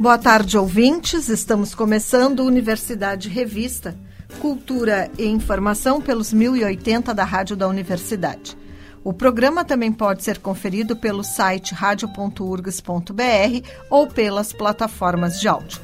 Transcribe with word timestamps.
Boa 0.00 0.16
tarde, 0.16 0.56
ouvintes. 0.56 1.28
Estamos 1.28 1.74
começando 1.74 2.44
Universidade 2.44 3.28
Revista, 3.28 3.98
Cultura 4.38 5.10
e 5.18 5.26
Informação 5.26 6.00
pelos 6.00 6.32
1080 6.32 7.12
da 7.12 7.24
Rádio 7.24 7.56
da 7.56 7.66
Universidade. 7.66 8.56
O 9.02 9.12
programa 9.12 9.64
também 9.64 9.90
pode 9.90 10.22
ser 10.22 10.38
conferido 10.38 10.94
pelo 10.94 11.24
site 11.24 11.74
radio.urgs.br 11.74 13.68
ou 13.90 14.06
pelas 14.06 14.52
plataformas 14.52 15.40
de 15.40 15.48
áudio. 15.48 15.80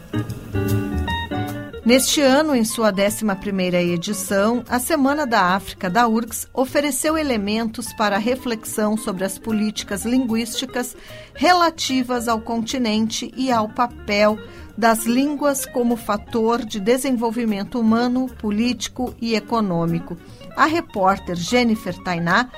Neste 1.85 2.23
ano, 2.23 2.57
em 2.57 2.65
sua 2.65 2.91
11ª 2.91 3.75
edição, 3.75 4.65
a 4.71 4.79
Semana 4.79 5.27
da 5.27 5.55
África 5.55 5.91
da 5.91 6.09
URGS 6.09 6.49
ofereceu 6.55 7.19
elementos 7.19 7.93
para 7.93 8.17
reflexão 8.17 8.97
sobre 8.97 9.23
as 9.23 9.39
políticas 9.39 10.07
linguísticas 10.07 10.97
relativas 11.35 12.27
ao 12.27 12.41
continente 12.41 13.31
e 13.37 13.53
ao 13.53 13.69
papel 13.69 14.39
das 14.79 15.05
línguas 15.05 15.67
como 15.67 15.95
fator 15.95 16.65
de 16.65 16.81
desenvolvimento 16.81 17.79
humano, 17.79 18.31
político 18.39 19.15
e 19.21 19.35
econômico. 19.35 20.17
A 20.57 20.65
repórter 20.65 21.37
Jennifer 21.37 21.95
Tainá 22.03 22.49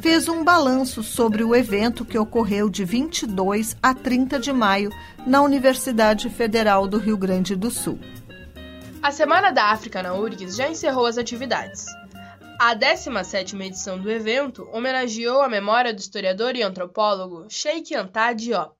fez 0.00 0.26
um 0.26 0.42
balanço 0.42 1.02
sobre 1.02 1.44
o 1.44 1.54
evento 1.54 2.02
que 2.02 2.18
ocorreu 2.18 2.70
de 2.70 2.86
22 2.86 3.76
a 3.82 3.92
30 3.92 4.40
de 4.40 4.54
maio 4.54 4.90
na 5.26 5.42
Universidade 5.42 6.30
Federal 6.30 6.88
do 6.88 6.96
Rio 6.96 7.18
Grande 7.18 7.54
do 7.54 7.70
Sul. 7.70 7.98
A 9.02 9.10
Semana 9.10 9.50
da 9.50 9.70
África 9.70 10.02
na 10.02 10.12
URGS 10.12 10.54
já 10.54 10.68
encerrou 10.68 11.06
as 11.06 11.16
atividades. 11.16 11.86
A 12.58 12.76
17ª 12.76 13.64
edição 13.64 13.98
do 13.98 14.10
evento 14.10 14.68
homenageou 14.74 15.40
a 15.40 15.48
memória 15.48 15.94
do 15.94 15.98
historiador 15.98 16.54
e 16.54 16.62
antropólogo 16.62 17.46
Sheikh 17.48 17.94
Anta 17.94 18.34
Diop. 18.34 18.76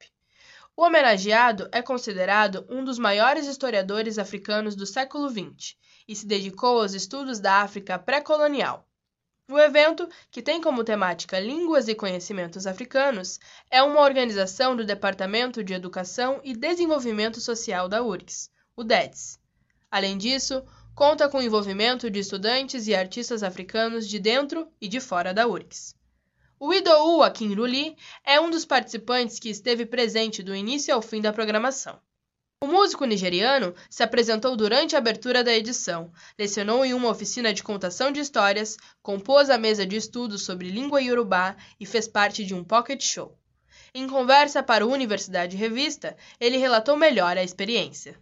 O 0.77 0.83
homenageado 0.83 1.71
é 1.73 1.81
considerado 1.81 2.67
um 2.69 2.85
dos 2.85 2.99
maiores 2.99 3.47
historiadores 3.47 4.19
africanos 4.19 4.77
do 4.77 4.85
século 4.85 5.27
XX 5.31 5.75
e 6.07 6.15
se 6.15 6.27
dedicou 6.27 6.83
aos 6.83 6.93
estudos 6.93 7.41
da 7.41 7.62
África 7.62 7.99
pré-colonial. 7.99 8.87
O 9.49 9.59
evento, 9.59 10.07
que 10.31 10.43
tem 10.43 10.61
como 10.61 10.84
temática 10.84 11.41
Línguas 11.41 11.89
e 11.89 11.95
Conhecimentos 11.95 12.67
Africanos, 12.67 13.41
é 13.71 13.83
uma 13.83 14.03
organização 14.03 14.77
do 14.77 14.84
Departamento 14.84 15.65
de 15.65 15.73
Educação 15.73 16.43
e 16.45 16.55
Desenvolvimento 16.55 17.41
Social 17.41 17.89
da 17.89 18.03
URGS, 18.03 18.51
o 18.77 18.84
DEDS. 18.84 19.40
Além 19.91 20.17
disso, 20.17 20.63
conta 20.95 21.29
com 21.29 21.39
o 21.39 21.43
envolvimento 21.43 22.09
de 22.09 22.21
estudantes 22.21 22.87
e 22.87 22.95
artistas 22.95 23.43
africanos 23.43 24.09
de 24.09 24.19
dentro 24.19 24.69
e 24.81 24.87
de 24.87 25.01
fora 25.01 25.35
da 25.35 25.49
URGS. 25.49 25.97
O 26.59 26.73
Idou 26.73 27.23
Akinruli 27.23 27.97
é 28.23 28.39
um 28.39 28.51
dos 28.51 28.65
participantes 28.65 29.39
que 29.39 29.49
esteve 29.49 29.87
presente 29.87 30.43
do 30.43 30.55
início 30.55 30.95
ao 30.95 31.01
fim 31.01 31.21
da 31.21 31.33
programação. 31.33 31.99
O 32.63 32.67
músico 32.67 33.07
nigeriano 33.07 33.75
se 33.89 34.03
apresentou 34.03 34.55
durante 34.55 34.95
a 34.95 34.99
abertura 34.99 35.43
da 35.43 35.55
edição, 35.55 36.13
lecionou 36.39 36.85
em 36.85 36.93
uma 36.93 37.09
oficina 37.09 37.55
de 37.55 37.63
contação 37.63 38.13
de 38.13 38.21
histórias, 38.21 38.77
compôs 39.03 39.49
a 39.49 39.57
mesa 39.57 39.87
de 39.87 39.97
estudos 39.97 40.45
sobre 40.45 40.71
língua 40.71 41.01
iorubá 41.01 41.57
e 41.81 41.87
fez 41.87 42.07
parte 42.07 42.45
de 42.45 42.55
um 42.55 42.62
pocket 42.62 43.03
show. 43.03 43.34
Em 43.95 44.06
conversa 44.06 44.62
para 44.62 44.87
o 44.87 44.93
Universidade 44.93 45.56
Revista, 45.56 46.15
ele 46.39 46.59
relatou 46.59 46.99
melhor 46.99 47.39
a 47.39 47.43
experiência. 47.43 48.21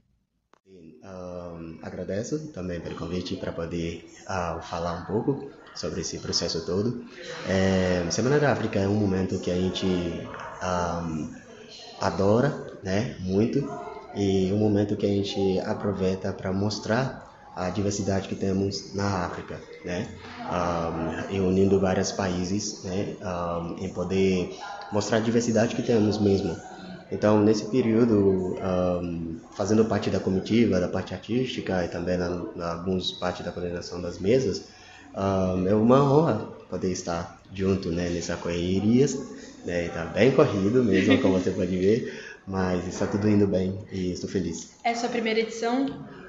Um, 0.70 1.78
agradeço 1.82 2.48
também 2.52 2.80
pelo 2.80 2.94
convite 2.96 3.36
para 3.36 3.52
poder 3.52 4.04
uh, 4.24 4.60
falar 4.60 5.00
um 5.00 5.04
pouco 5.06 5.50
sobre 5.74 6.02
esse 6.02 6.18
processo 6.18 6.66
todo. 6.66 7.04
É, 7.48 8.04
Semana 8.10 8.38
da 8.38 8.52
África 8.52 8.78
é 8.78 8.86
um 8.86 8.94
momento 8.94 9.38
que 9.38 9.50
a 9.50 9.54
gente 9.54 9.86
um, 9.86 11.34
adora, 12.00 12.78
né, 12.82 13.16
muito, 13.20 13.66
e 14.14 14.52
um 14.52 14.58
momento 14.58 14.96
que 14.96 15.06
a 15.06 15.08
gente 15.08 15.60
aproveita 15.60 16.32
para 16.32 16.52
mostrar 16.52 17.26
a 17.56 17.70
diversidade 17.70 18.28
que 18.28 18.34
temos 18.34 18.94
na 18.94 19.24
África, 19.24 19.58
né, 19.84 20.08
um, 21.32 21.46
unindo 21.46 21.80
vários 21.80 22.12
países, 22.12 22.82
né, 22.84 23.16
em 23.78 23.88
poder 23.88 24.54
mostrar 24.92 25.18
a 25.18 25.20
diversidade 25.20 25.74
que 25.74 25.82
temos 25.82 26.18
mesmo 26.18 26.56
então, 27.10 27.42
nesse 27.42 27.64
período, 27.66 28.56
um, 28.60 29.36
fazendo 29.56 29.84
parte 29.84 30.10
da 30.10 30.20
comitiva, 30.20 30.78
da 30.78 30.88
parte 30.88 31.14
artística 31.14 31.84
e 31.84 31.88
também 31.88 32.18
na, 32.18 32.28
na 32.54 32.72
alguns 32.72 33.12
parte 33.12 33.42
da 33.42 33.50
coordenação 33.50 34.00
das 34.00 34.18
mesas, 34.18 34.64
um, 35.14 35.66
é 35.66 35.74
uma 35.74 36.02
honra 36.02 36.48
poder 36.68 36.90
estar 36.92 37.40
junto 37.52 37.90
né, 37.90 38.10
nessa 38.10 38.36
correria. 38.36 39.06
Né, 39.64 39.86
está 39.86 40.04
bem 40.04 40.32
corrido 40.32 40.84
mesmo, 40.84 41.20
como 41.20 41.38
você 41.38 41.50
pode 41.50 41.76
ver, 41.76 42.22
mas 42.46 42.86
está 42.86 43.06
tudo 43.06 43.28
indo 43.28 43.46
bem 43.46 43.78
e 43.90 44.12
estou 44.12 44.28
feliz. 44.28 44.70
É 44.84 44.94
sua 44.94 45.08
primeira 45.08 45.40
edição? 45.40 45.86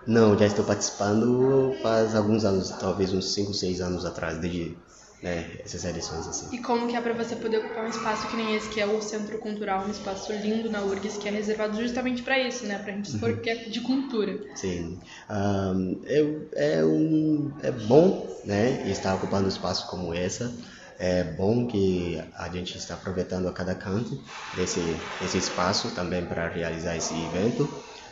Não, 0.08 0.38
já 0.38 0.48
estou 0.48 0.66
participando 0.66 1.76
faz 1.84 2.16
alguns 2.16 2.46
anos, 2.46 2.70
talvez 2.72 3.14
uns 3.14 3.34
5, 3.34 3.54
6 3.54 3.82
anos 3.82 4.06
atrás, 4.06 4.38
desde 4.40 4.76
né, 5.22 5.50
essas 5.64 5.84
edições 5.86 6.28
assim. 6.28 6.56
E 6.56 6.60
como 6.60 6.88
que 6.88 6.96
é 6.96 7.02
para 7.02 7.14
você 7.14 7.36
poder 7.36 7.58
ocupar 7.58 7.86
um 7.86 7.90
espaço 7.90 8.28
que 8.28 8.38
nem 8.38 8.56
esse, 8.56 8.70
que 8.70 8.80
é 8.80 8.86
o 8.86 9.02
Centro 9.02 9.38
Cultural, 9.40 9.86
um 9.86 9.92
espaço 9.92 10.32
lindo 10.34 10.70
na 10.70 10.82
URGS, 10.82 11.18
que 11.18 11.28
é 11.28 11.32
reservado 11.32 11.80
justamente 11.80 12.22
para 12.22 12.40
isso, 12.40 12.66
né, 12.66 12.78
para 12.78 12.94
a 12.94 12.96
gente 12.96 13.10
expor 13.10 13.32
uhum. 13.32 13.38
que 13.38 13.50
é 13.50 13.56
de 13.56 13.82
cultura. 13.82 14.40
Sim, 14.56 15.00
um, 15.30 16.02
é, 16.06 16.78
é, 16.78 16.86
um, 16.86 17.52
é 17.62 17.72
bom, 17.72 18.28
né, 18.46 18.90
estar 18.90 19.16
ocupando 19.16 19.46
um 19.46 19.50
espaço 19.50 19.88
como 19.88 20.14
essa, 20.14 20.54
é 21.00 21.24
bom 21.24 21.66
que 21.66 22.22
a 22.36 22.50
gente 22.50 22.78
está 22.78 22.94
aproveitando 22.94 23.48
a 23.48 23.54
cada 23.54 23.74
canto 23.74 24.22
desse, 24.56 24.82
desse 25.22 25.38
espaço 25.38 25.92
também 25.92 26.26
para 26.26 26.50
realizar 26.50 26.98
esse 26.98 27.14
evento. 27.14 27.70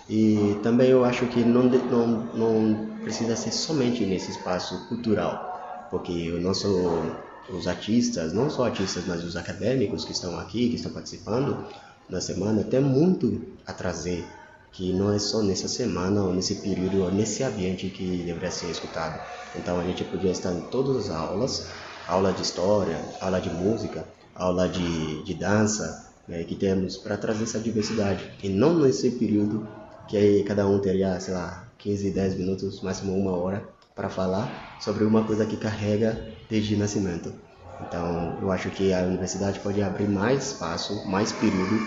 E 0.10 0.58
também 0.64 0.90
eu 0.90 1.04
acho 1.04 1.26
que 1.28 1.42
não, 1.42 1.64
não, 1.64 2.08
não 2.08 2.98
precisa 3.04 3.36
ser 3.36 3.52
somente 3.52 4.06
nesse 4.06 4.32
espaço 4.32 4.88
cultural, 4.88 5.57
porque 5.90 6.32
os 7.50 7.68
artistas, 7.68 8.34
não 8.34 8.50
só 8.50 8.66
artistas, 8.66 9.06
mas 9.08 9.24
os 9.24 9.36
acadêmicos 9.36 10.04
que 10.06 10.12
estão 10.12 10.38
aqui, 10.40 10.70
que 10.70 10.76
estão 10.76 10.92
participando 10.92 11.66
na 12.10 12.22
semana, 12.22 12.64
tem 12.64 12.82
muito 12.82 13.42
a 13.66 13.74
trazer, 13.74 14.26
que 14.72 14.94
não 14.94 15.14
é 15.14 15.20
só 15.20 15.42
nessa 15.42 15.68
semana 15.68 16.24
ou 16.24 16.34
nesse 16.34 16.56
período 16.56 17.04
ou 17.04 17.12
nesse 17.12 17.44
ambiente 17.44 17.90
que 17.90 18.24
deveria 18.26 18.52
ser 18.52 18.70
escutado. 18.70 19.20
Então 19.56 19.80
a 19.80 19.84
gente 19.84 20.04
podia 20.04 20.32
estar 20.32 20.54
em 20.54 20.62
todas 20.62 21.06
as 21.06 21.16
aulas, 21.16 21.68
aula 22.08 22.32
de 22.32 22.42
história, 22.42 22.98
aula 23.22 23.40
de 23.40 23.50
música, 23.50 24.06
aula 24.36 24.68
de, 24.68 25.24
de 25.24 25.34
dança, 25.34 26.08
né, 26.28 26.44
que 26.44 26.56
temos 26.56 26.98
para 26.98 27.18
trazer 27.18 27.44
essa 27.44 27.60
diversidade. 27.60 28.32
E 28.44 28.50
não 28.50 28.78
nesse 28.78 29.12
período 29.12 29.68
que 30.08 30.16
aí 30.16 30.44
cada 30.44 30.68
um 30.68 30.80
teria, 30.80 31.20
sei 31.20 31.34
lá, 31.34 31.68
15, 31.78 32.12
10 32.12 32.36
minutos, 32.36 32.82
máximo 32.82 33.16
uma 33.16 33.32
hora, 33.32 33.68
para 33.98 34.10
falar 34.10 34.78
sobre 34.80 35.04
uma 35.04 35.24
coisa 35.26 35.44
que 35.46 35.58
carrega 35.58 36.38
desde 36.48 36.78
nascimento. 36.78 37.34
Então, 37.82 38.38
eu 38.40 38.52
acho 38.52 38.70
que 38.70 38.94
a 38.94 39.02
universidade 39.02 39.60
pode 39.60 39.82
abrir 39.82 40.08
mais 40.08 40.52
espaço, 40.52 41.04
mais 41.10 41.32
período, 41.32 41.80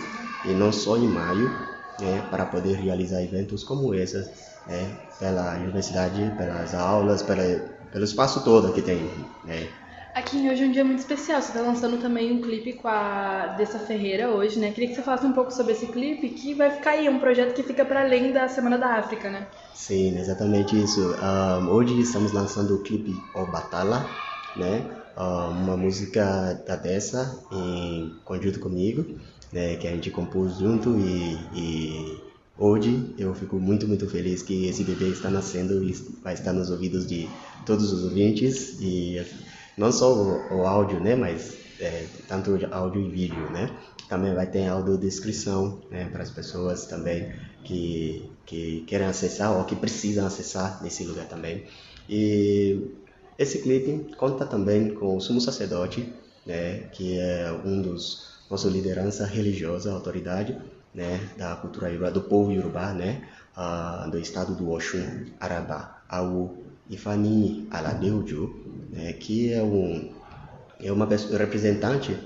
e 0.45 0.53
não 0.53 0.73
só 0.73 0.97
em 0.97 1.07
maio, 1.07 1.49
né, 2.01 2.21
para 2.31 2.45
poder 2.47 2.75
realizar 2.75 3.23
eventos 3.23 3.63
como 3.63 3.95
esses, 3.95 4.27
né, 4.67 4.97
pela 5.21 5.57
universidade, 5.59 6.33
pelas 6.37 6.75
aulas, 6.75 7.23
pela, 7.23 7.43
pelo 7.93 8.05
espaço 8.05 8.43
todo 8.45 8.73
que 8.73 8.83
tem. 8.83 8.99
Né. 9.45 9.69
Aqui 10.13 10.49
hoje 10.49 10.65
é 10.65 10.67
um 10.67 10.73
dia 10.73 10.85
muito 10.85 10.99
especial. 10.99 11.41
Você 11.41 11.49
está 11.49 11.61
lançando 11.61 12.01
também 12.01 12.33
um 12.33 12.41
clipe 12.41 12.73
com 12.73 12.89
a 12.89 13.55
Dessa 13.57 13.79
Ferreira 13.79 14.31
hoje, 14.31 14.59
né? 14.59 14.73
Queria 14.73 14.89
que 14.89 14.97
você 14.97 15.03
falasse 15.03 15.25
um 15.25 15.33
pouco 15.33 15.53
sobre 15.53 15.73
esse 15.73 15.87
clipe, 15.87 16.29
que 16.31 16.53
vai 16.53 16.71
ficar 16.71 16.91
aí, 16.93 17.09
um 17.09 17.21
projeto 17.21 17.55
que 17.55 17.63
fica 17.63 17.85
para 17.85 18.01
além 18.03 18.33
da 18.33 18.49
Semana 18.49 18.77
da 18.77 18.97
África, 18.97 19.31
né? 19.31 19.47
Sim, 19.73 20.19
exatamente 20.19 20.77
isso. 20.77 21.01
Um, 21.01 21.69
hoje 21.69 22.01
estamos 22.01 22.33
lançando 22.33 22.75
o 22.75 22.83
clipe 22.83 23.17
O 23.35 23.47
Batala, 23.47 24.05
né? 24.57 24.85
Um, 25.17 25.65
uma 25.65 25.77
música 25.77 26.61
da 26.67 26.75
Dessa 26.75 27.39
em 27.53 28.13
conjunto 28.25 28.59
comigo, 28.59 29.17
né? 29.53 29.77
Que 29.77 29.87
a 29.87 29.93
gente 29.93 30.11
compôs 30.11 30.59
junto 30.59 30.99
e, 30.99 31.39
e 31.55 32.21
hoje 32.59 33.15
eu 33.17 33.33
fico 33.33 33.61
muito, 33.61 33.87
muito 33.87 34.09
feliz 34.09 34.43
que 34.43 34.67
esse 34.67 34.83
bebê 34.83 35.07
está 35.07 35.31
nascendo 35.31 35.85
e 35.85 35.93
vai 36.21 36.35
estar 36.35 36.53
nos 36.53 36.69
ouvidos 36.69 37.07
de 37.07 37.29
todos 37.65 37.93
os 37.93 38.05
ouvintes 38.05 38.77
e 38.81 39.25
não 39.81 39.91
só 39.91 40.13
o, 40.13 40.59
o 40.59 40.67
áudio, 40.67 41.01
né, 41.01 41.17
mas 41.17 41.57
é, 41.81 42.05
tanto 42.29 42.59
áudio 42.71 43.01
e 43.01 43.09
vídeo, 43.09 43.51
né? 43.51 43.71
Também 44.11 44.35
vai 44.35 44.47
ter 44.47 44.67
audiodescrição, 44.69 45.81
né, 45.91 46.09
para 46.13 46.23
as 46.23 46.31
pessoas 46.31 46.85
também 46.87 47.33
que 47.65 48.31
que 48.45 48.81
querem 48.87 49.07
acessar 49.07 49.57
ou 49.57 49.65
que 49.65 49.77
precisam 49.77 50.27
acessar 50.27 50.83
nesse 50.83 51.05
lugar 51.05 51.27
também. 51.29 51.65
E 52.09 52.91
esse 53.39 53.61
clipe 53.61 54.13
conta 54.17 54.45
também 54.45 54.93
com 54.93 55.17
o 55.17 55.21
sumo 55.21 55.41
sacerdote, 55.41 56.13
né, 56.45 56.89
que 56.93 57.19
é 57.19 57.51
um 57.65 57.81
dos 57.81 58.29
nossa 58.51 58.69
liderança 58.69 59.25
religiosa, 59.25 59.93
autoridade, 59.93 60.59
né, 60.93 61.21
da 61.39 61.55
cultura 61.55 61.89
Yoruba, 61.89 62.11
do 62.11 62.23
povo 62.23 62.51
Yoruba, 62.51 62.93
né, 62.93 63.23
uh, 63.57 64.11
do 64.11 64.19
estado 64.19 64.55
do 64.57 64.71
Oshun, 64.73 65.27
Arabá, 65.39 66.03
ao 66.09 66.53
Ifani 66.91 67.69
Aladeujo, 67.71 68.55
né, 68.91 69.13
que 69.15 69.53
é 69.53 69.63
um 69.63 70.13
é 70.83 70.91
uma 70.91 71.07
pessoa, 71.07 71.39
representante 71.39 72.17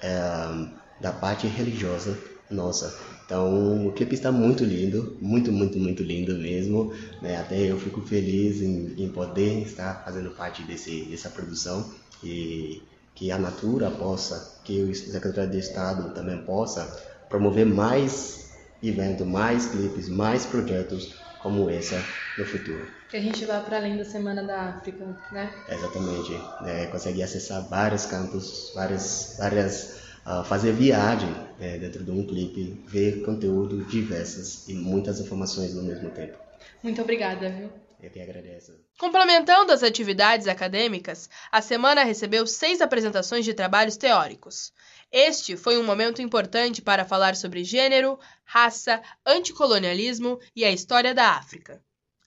é, 0.00 0.68
da 1.00 1.12
parte 1.12 1.46
religiosa 1.46 2.16
nossa. 2.50 2.94
Então 3.24 3.86
o 3.86 3.92
clipe 3.92 4.14
está 4.14 4.30
muito 4.30 4.64
lindo, 4.64 5.16
muito, 5.20 5.50
muito, 5.50 5.78
muito 5.78 6.02
lindo 6.02 6.34
mesmo. 6.36 6.92
Né? 7.20 7.36
Até 7.36 7.58
eu 7.58 7.78
fico 7.78 8.00
feliz 8.02 8.60
em, 8.62 8.94
em 8.96 9.08
poder 9.08 9.62
estar 9.62 10.04
fazendo 10.04 10.30
parte 10.30 10.62
desse, 10.62 11.04
dessa 11.06 11.30
produção 11.30 11.90
e 12.22 12.82
que 13.14 13.30
a 13.30 13.38
Natura 13.38 13.90
possa, 13.90 14.60
que 14.64 14.82
o 14.82 14.94
secretário 14.94 15.50
de 15.50 15.58
Estado 15.58 16.12
também 16.14 16.38
possa 16.38 16.84
promover 17.28 17.66
mais 17.66 18.52
eventos, 18.82 19.26
mais 19.26 19.66
clipes, 19.66 20.08
mais 20.08 20.44
projetos 20.44 21.23
como 21.44 21.68
esse 21.68 21.94
no 22.38 22.44
futuro. 22.46 22.88
Que 23.06 23.18
a 23.18 23.20
gente 23.20 23.44
vá 23.44 23.60
para 23.60 23.76
além 23.76 23.98
da 23.98 24.04
Semana 24.04 24.42
da 24.42 24.62
África, 24.70 25.04
né? 25.30 25.52
Exatamente. 25.68 26.40
É, 26.64 26.86
conseguir 26.86 27.22
acessar 27.22 27.68
vários 27.68 28.06
campos, 28.06 28.72
várias, 28.74 29.36
várias 29.38 30.00
uh, 30.26 30.42
fazer 30.42 30.72
viagem 30.72 31.28
né, 31.60 31.76
dentro 31.76 32.02
de 32.02 32.10
um 32.10 32.26
clipe, 32.26 32.82
ver 32.88 33.22
conteúdo 33.26 33.84
diversos 33.84 34.66
e 34.68 34.72
muitas 34.72 35.20
informações 35.20 35.74
no 35.74 35.82
mesmo 35.82 36.08
tempo. 36.12 36.38
Muito 36.82 37.02
obrigada, 37.02 37.50
viu? 37.50 37.68
Eu 38.02 38.10
que 38.10 38.20
agradeço. 38.20 38.72
Complementando 38.98 39.70
as 39.70 39.82
atividades 39.82 40.48
acadêmicas, 40.48 41.28
a 41.52 41.60
semana 41.60 42.04
recebeu 42.04 42.46
seis 42.46 42.80
apresentações 42.80 43.44
de 43.44 43.52
trabalhos 43.52 43.98
teóricos. 43.98 44.72
Este 45.16 45.56
foi 45.56 45.78
um 45.78 45.84
momento 45.84 46.20
importante 46.20 46.82
para 46.82 47.04
falar 47.04 47.36
sobre 47.36 47.62
gênero, 47.62 48.18
raça, 48.44 49.00
anticolonialismo 49.24 50.40
e 50.56 50.64
a 50.64 50.72
história 50.72 51.14
da 51.14 51.36
África. 51.36 51.80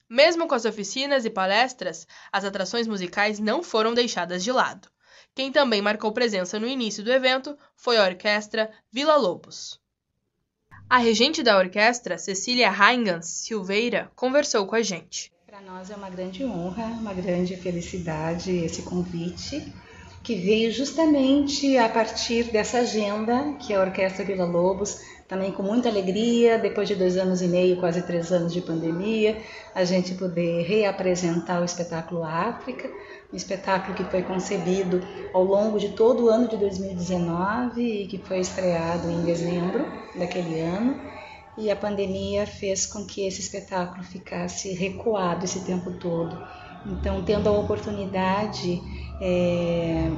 Mesmo 0.09 0.47
com 0.47 0.55
as 0.55 0.63
oficinas 0.63 1.25
e 1.25 1.29
palestras, 1.29 2.07
as 2.31 2.45
atrações 2.45 2.87
musicais 2.87 3.39
não 3.39 3.61
foram 3.61 3.93
deixadas 3.93 4.41
de 4.41 4.53
lado. 4.53 4.87
Quem 5.35 5.51
também 5.51 5.81
marcou 5.81 6.13
presença 6.13 6.57
no 6.61 6.65
início 6.65 7.03
do 7.03 7.11
evento 7.11 7.57
foi 7.75 7.97
a 7.97 8.05
orquestra 8.05 8.71
Vila 8.89 9.17
Lobos. 9.17 9.81
A 10.89 10.97
regente 10.97 11.43
da 11.43 11.57
orquestra, 11.57 12.17
Cecília 12.17 12.71
Reingans 12.71 13.25
Silveira, 13.25 14.09
conversou 14.15 14.65
com 14.65 14.75
a 14.75 14.81
gente. 14.81 15.29
Para 15.45 15.59
nós 15.59 15.89
é 15.89 15.95
uma 15.97 16.09
grande 16.09 16.45
honra, 16.45 16.85
uma 16.85 17.13
grande 17.13 17.57
felicidade 17.57 18.49
esse 18.49 18.83
convite, 18.83 19.73
que 20.27 20.35
veio 20.35 20.73
justamente 20.73 21.77
a 21.77 21.87
partir 21.87 22.51
dessa 22.51 22.79
agenda 22.79 23.53
que 23.59 23.73
a 23.73 23.79
Orquestra 23.79 24.25
Vila 24.25 24.43
Lobos, 24.43 24.99
também 25.25 25.53
com 25.53 25.63
muita 25.63 25.87
alegria, 25.87 26.59
depois 26.59 26.85
de 26.85 26.95
dois 26.95 27.15
anos 27.15 27.41
e 27.41 27.47
meio, 27.47 27.77
quase 27.77 28.01
três 28.01 28.29
anos 28.29 28.51
de 28.51 28.59
pandemia, 28.59 29.37
a 29.73 29.85
gente 29.85 30.15
poder 30.15 30.63
reapresentar 30.63 31.61
o 31.61 31.63
espetáculo 31.63 32.25
África, 32.25 32.91
um 33.31 33.37
espetáculo 33.37 33.95
que 33.95 34.03
foi 34.03 34.21
concebido 34.21 35.01
ao 35.33 35.45
longo 35.45 35.79
de 35.79 35.93
todo 35.93 36.25
o 36.25 36.29
ano 36.29 36.49
de 36.49 36.57
2019 36.57 37.81
e 37.81 38.07
que 38.07 38.17
foi 38.17 38.39
estreado 38.39 39.09
em 39.09 39.21
dezembro 39.21 39.85
daquele 40.13 40.59
ano 40.59 40.99
e 41.57 41.71
a 41.71 41.75
pandemia 41.75 42.45
fez 42.45 42.85
com 42.85 43.05
que 43.05 43.25
esse 43.25 43.39
espetáculo 43.39 44.03
ficasse 44.03 44.73
recuado 44.73 45.45
esse 45.45 45.61
tempo 45.61 45.93
todo. 45.93 46.37
Então, 46.85 47.23
tendo 47.23 47.47
a 47.47 47.51
oportunidade 47.53 48.81
é, 49.19 50.09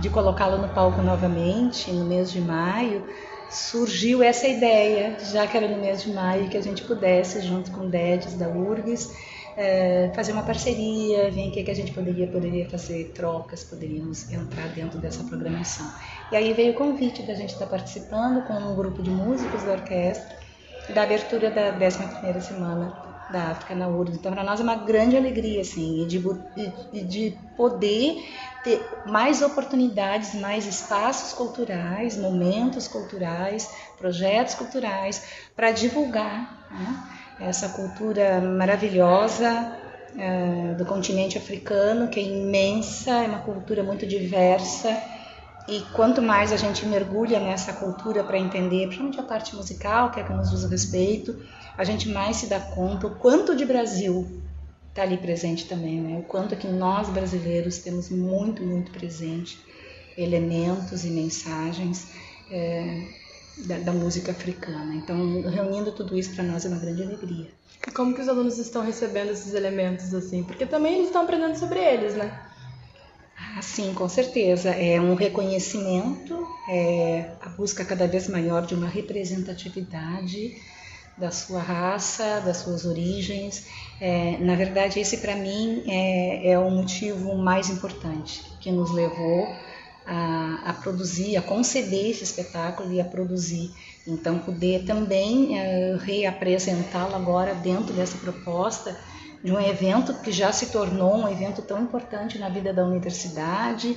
de 0.00 0.10
colocá-lo 0.10 0.58
no 0.58 0.68
palco 0.68 1.02
novamente 1.02 1.90
no 1.92 2.04
mês 2.04 2.30
de 2.32 2.40
maio, 2.40 3.06
surgiu 3.50 4.22
essa 4.22 4.48
ideia, 4.48 5.16
já 5.20 5.46
que 5.46 5.56
era 5.56 5.68
no 5.68 5.78
mês 5.78 6.02
de 6.02 6.12
maio, 6.12 6.48
que 6.48 6.56
a 6.56 6.62
gente 6.62 6.82
pudesse, 6.84 7.40
junto 7.42 7.70
com 7.70 7.86
o 7.86 7.88
DEDES 7.88 8.34
da 8.34 8.48
URGS, 8.48 9.14
é, 9.56 10.10
fazer 10.14 10.32
uma 10.32 10.42
parceria, 10.42 11.30
ver 11.30 11.48
o 11.48 11.50
que, 11.52 11.62
que 11.62 11.70
a 11.70 11.74
gente 11.74 11.92
poderia, 11.92 12.26
poderia 12.26 12.68
fazer 12.70 13.12
trocas, 13.14 13.62
poderíamos 13.62 14.32
entrar 14.32 14.68
dentro 14.68 14.98
dessa 14.98 15.22
programação. 15.24 15.86
E 16.30 16.36
aí 16.36 16.52
veio 16.54 16.72
o 16.72 16.76
convite 16.76 17.22
da 17.22 17.34
gente 17.34 17.52
estar 17.52 17.66
participando 17.66 18.46
com 18.46 18.54
um 18.54 18.74
grupo 18.74 19.02
de 19.02 19.10
músicos 19.10 19.62
da 19.64 19.72
orquestra, 19.72 20.36
da 20.94 21.02
abertura 21.02 21.50
da 21.50 21.78
11ª 21.78 22.40
Semana 22.40 23.11
da 23.32 23.50
África 23.50 23.74
na 23.74 23.88
URSS. 23.88 24.18
Então, 24.18 24.32
para 24.32 24.44
nós 24.44 24.60
é 24.60 24.62
uma 24.62 24.76
grande 24.76 25.16
alegria, 25.16 25.62
assim, 25.62 26.06
de, 26.06 26.18
de 27.04 27.38
poder 27.56 28.22
ter 28.62 28.80
mais 29.06 29.42
oportunidades, 29.42 30.34
mais 30.34 30.66
espaços 30.66 31.32
culturais, 31.32 32.16
momentos 32.16 32.86
culturais, 32.86 33.68
projetos 33.98 34.54
culturais 34.54 35.24
para 35.56 35.72
divulgar 35.72 36.68
né, 36.70 37.48
essa 37.48 37.70
cultura 37.70 38.40
maravilhosa 38.40 39.76
uh, 40.12 40.76
do 40.76 40.84
continente 40.84 41.36
africano, 41.36 42.08
que 42.08 42.20
é 42.20 42.22
imensa, 42.22 43.10
é 43.10 43.26
uma 43.26 43.40
cultura 43.40 43.82
muito 43.82 44.06
diversa 44.06 44.96
e 45.68 45.80
quanto 45.92 46.20
mais 46.20 46.52
a 46.52 46.56
gente 46.56 46.84
mergulha 46.86 47.38
nessa 47.38 47.72
cultura 47.72 48.24
para 48.24 48.38
entender, 48.38 48.86
principalmente 48.86 49.20
a 49.20 49.22
parte 49.22 49.54
musical, 49.54 50.10
que 50.10 50.20
é 50.20 50.24
que 50.24 50.32
nos 50.32 50.50
diz 50.50 50.64
respeito, 50.64 51.40
a 51.76 51.84
gente 51.84 52.08
mais 52.08 52.36
se 52.36 52.46
dá 52.46 52.58
conta 52.60 53.06
o 53.06 53.14
quanto 53.14 53.54
de 53.54 53.64
Brasil 53.64 54.42
está 54.88 55.02
ali 55.02 55.16
presente 55.16 55.66
também, 55.66 56.00
né? 56.00 56.18
O 56.18 56.22
quanto 56.22 56.54
que 56.56 56.66
nós 56.66 57.08
brasileiros 57.08 57.78
temos 57.78 58.10
muito, 58.10 58.62
muito 58.62 58.90
presente 58.90 59.58
elementos 60.18 61.04
e 61.04 61.10
mensagens 61.10 62.08
é, 62.50 63.06
da, 63.66 63.78
da, 63.78 63.92
música 63.92 64.32
africana. 64.32 64.94
Então, 64.94 65.42
reunindo 65.42 65.92
tudo 65.92 66.18
isso 66.18 66.34
para 66.34 66.44
nós 66.44 66.66
é 66.66 66.68
uma 66.68 66.78
grande 66.78 67.02
alegria. 67.02 67.48
E 67.86 67.90
como 67.90 68.14
que 68.14 68.20
os 68.20 68.28
alunos 68.28 68.58
estão 68.58 68.82
recebendo 68.84 69.30
esses 69.30 69.54
elementos 69.54 70.12
assim? 70.12 70.42
Porque 70.42 70.66
também 70.66 70.94
eles 70.94 71.06
estão 71.06 71.22
aprendendo 71.22 71.56
sobre 71.56 71.78
eles, 71.78 72.14
né? 72.14 72.51
Sim, 73.60 73.94
com 73.94 74.08
certeza. 74.08 74.70
É 74.70 75.00
um 75.00 75.14
reconhecimento, 75.14 76.46
é 76.68 77.36
a 77.40 77.48
busca 77.50 77.84
cada 77.84 78.06
vez 78.06 78.28
maior 78.28 78.66
de 78.66 78.74
uma 78.74 78.88
representatividade 78.88 80.56
da 81.16 81.30
sua 81.30 81.60
raça, 81.60 82.40
das 82.40 82.58
suas 82.58 82.84
origens. 82.84 83.66
É, 84.00 84.36
na 84.38 84.54
verdade, 84.56 84.98
esse 84.98 85.18
para 85.18 85.36
mim 85.36 85.84
é, 85.86 86.50
é 86.50 86.58
o 86.58 86.70
motivo 86.70 87.36
mais 87.36 87.68
importante 87.70 88.42
que 88.60 88.70
nos 88.70 88.90
levou 88.90 89.46
a, 90.06 90.62
a, 90.66 90.72
produzir, 90.72 91.36
a 91.36 91.42
conceber 91.42 92.10
esse 92.10 92.24
espetáculo 92.24 92.92
e 92.92 93.00
a 93.00 93.04
produzir. 93.04 93.70
Então, 94.06 94.38
poder 94.38 94.84
também 94.84 95.58
é, 95.58 95.96
reapresentá-lo 96.00 97.14
agora 97.14 97.54
dentro 97.54 97.92
dessa 97.92 98.18
proposta 98.18 98.98
de 99.42 99.52
um 99.52 99.60
evento 99.60 100.14
que 100.14 100.30
já 100.30 100.52
se 100.52 100.66
tornou 100.66 101.16
um 101.16 101.28
evento 101.28 101.62
tão 101.62 101.80
importante 101.80 102.38
na 102.38 102.48
vida 102.48 102.72
da 102.72 102.84
universidade, 102.84 103.96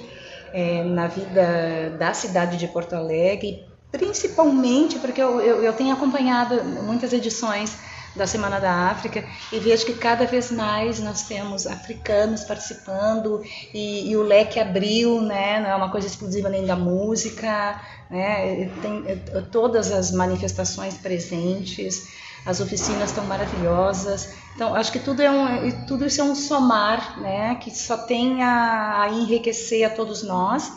é, 0.54 0.84
na 0.84 1.08
vida 1.08 1.96
da 2.00 2.14
cidade 2.14 2.58
de 2.58 2.68
Porto 2.68 2.94
Alegre, 2.94 3.64
principalmente 3.92 5.00
porque 5.00 5.22
eu, 5.22 5.40
eu, 5.40 5.64
eu 5.64 5.74
tenho 5.74 5.94
acompanhado 5.94 6.64
muitas 6.84 7.14
edições 7.14 7.78
da 8.16 8.26
Semana 8.26 8.60
da 8.60 8.72
África 8.90 9.26
e 9.52 9.60
vejo 9.60 9.86
que 9.86 9.94
cada 9.94 10.26
vez 10.26 10.50
mais 10.50 11.00
nós 11.00 11.24
temos 11.24 11.68
africanos 11.68 12.46
participando 12.46 13.44
e, 13.74 14.10
e, 14.10 14.16
o 14.16 14.24
leque 14.24 14.60
abriu, 14.60 15.22
né? 15.22 15.60
não 15.60 15.70
é 15.70 15.76
uma 15.76 15.92
coisa 15.92 16.08
exclusiva 16.08 16.48
nem 16.48 16.66
da 16.66 16.78
música, 16.78 17.82
né? 18.10 18.70
tem 18.82 19.04
todas 19.52 19.92
as 19.92 20.12
manifestações 20.12 20.96
presentes, 20.96 22.08
as 22.46 22.60
oficinas 22.60 23.10
estão 23.10 23.26
maravilhosas, 23.26 24.30
então, 24.56 24.74
acho 24.74 24.92
que 24.92 25.00
tudo, 25.00 25.22
é 25.22 25.30
um, 25.30 25.86
tudo 25.86 26.06
isso 26.06 26.22
é 26.22 26.24
um 26.24 26.34
somar, 26.34 27.20
né, 27.20 27.56
que 27.56 27.70
só 27.76 27.98
tem 27.98 28.42
a, 28.42 29.02
a 29.02 29.10
enriquecer 29.10 29.86
a 29.86 29.90
todos 29.90 30.24
nós. 30.24 30.72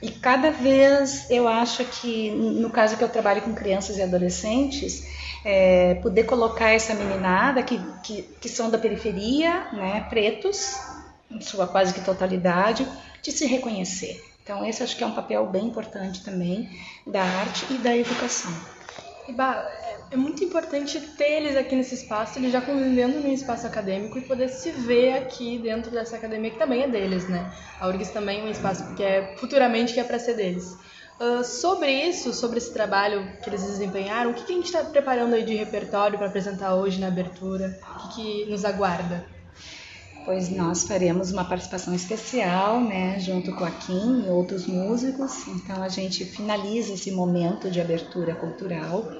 E 0.00 0.10
cada 0.10 0.50
vez 0.50 1.30
eu 1.30 1.46
acho 1.46 1.84
que, 1.84 2.30
no 2.30 2.70
caso 2.70 2.96
que 2.96 3.04
eu 3.04 3.08
trabalho 3.08 3.42
com 3.42 3.52
crianças 3.52 3.98
e 3.98 4.02
adolescentes, 4.02 5.06
é, 5.44 5.96
poder 5.96 6.24
colocar 6.24 6.70
essa 6.70 6.94
meninada 6.94 7.62
que, 7.62 7.78
que, 8.02 8.22
que 8.40 8.48
são 8.48 8.70
da 8.70 8.78
periferia, 8.78 9.66
né, 9.72 10.06
pretos, 10.08 10.78
em 11.30 11.40
sua 11.42 11.66
quase 11.66 11.92
que 11.92 12.00
totalidade, 12.00 12.88
de 13.22 13.30
se 13.30 13.44
reconhecer. 13.44 14.24
Então, 14.42 14.64
esse 14.64 14.82
acho 14.82 14.96
que 14.96 15.04
é 15.04 15.06
um 15.06 15.14
papel 15.14 15.44
bem 15.46 15.66
importante 15.66 16.24
também 16.24 16.70
da 17.06 17.22
arte 17.22 17.66
e 17.70 17.74
da 17.74 17.94
educação. 17.94 18.77
Iba, 19.28 19.70
é 20.10 20.16
muito 20.16 20.42
importante 20.42 20.98
ter 20.98 21.32
eles 21.32 21.54
aqui 21.54 21.76
nesse 21.76 21.94
espaço, 21.94 22.38
eles 22.38 22.50
já 22.50 22.62
convivendo 22.62 23.20
num 23.20 23.32
espaço 23.32 23.66
acadêmico 23.66 24.16
e 24.16 24.22
poder 24.22 24.48
se 24.48 24.70
ver 24.70 25.18
aqui 25.18 25.58
dentro 25.58 25.90
dessa 25.90 26.16
academia 26.16 26.50
que 26.50 26.58
também 26.58 26.82
é 26.82 26.88
deles, 26.88 27.28
né? 27.28 27.52
A 27.78 27.86
URGS 27.88 28.10
também 28.10 28.40
é 28.40 28.44
um 28.44 28.50
espaço 28.50 28.94
que 28.94 29.02
é 29.02 29.36
futuramente 29.36 29.92
que 29.92 30.00
é 30.00 30.04
para 30.04 30.18
ser 30.18 30.34
deles. 30.34 30.78
Uh, 31.20 31.44
sobre 31.44 31.90
isso, 31.90 32.32
sobre 32.32 32.56
esse 32.56 32.72
trabalho 32.72 33.36
que 33.42 33.50
eles 33.50 33.62
desempenharam, 33.62 34.30
o 34.30 34.34
que, 34.34 34.44
que 34.44 34.52
a 34.52 34.56
gente 34.56 34.66
está 34.66 34.82
preparando 34.84 35.34
aí 35.34 35.44
de 35.44 35.54
repertório 35.56 36.16
para 36.16 36.28
apresentar 36.28 36.74
hoje 36.76 36.98
na 36.98 37.08
abertura? 37.08 37.78
O 37.96 38.08
que, 38.08 38.14
que, 38.14 38.50
nos 38.50 38.64
aguarda? 38.64 39.26
Pois 40.28 40.50
nós 40.50 40.82
faremos 40.82 41.32
uma 41.32 41.42
participação 41.42 41.94
especial, 41.94 42.82
né, 42.82 43.18
junto 43.18 43.50
com 43.56 43.64
a 43.64 43.70
Kim 43.70 44.26
e 44.26 44.28
outros 44.28 44.66
músicos. 44.66 45.48
Então 45.48 45.82
a 45.82 45.88
gente 45.88 46.22
finaliza 46.26 46.92
esse 46.92 47.10
momento 47.10 47.70
de 47.70 47.80
abertura 47.80 48.34
cultural 48.34 49.10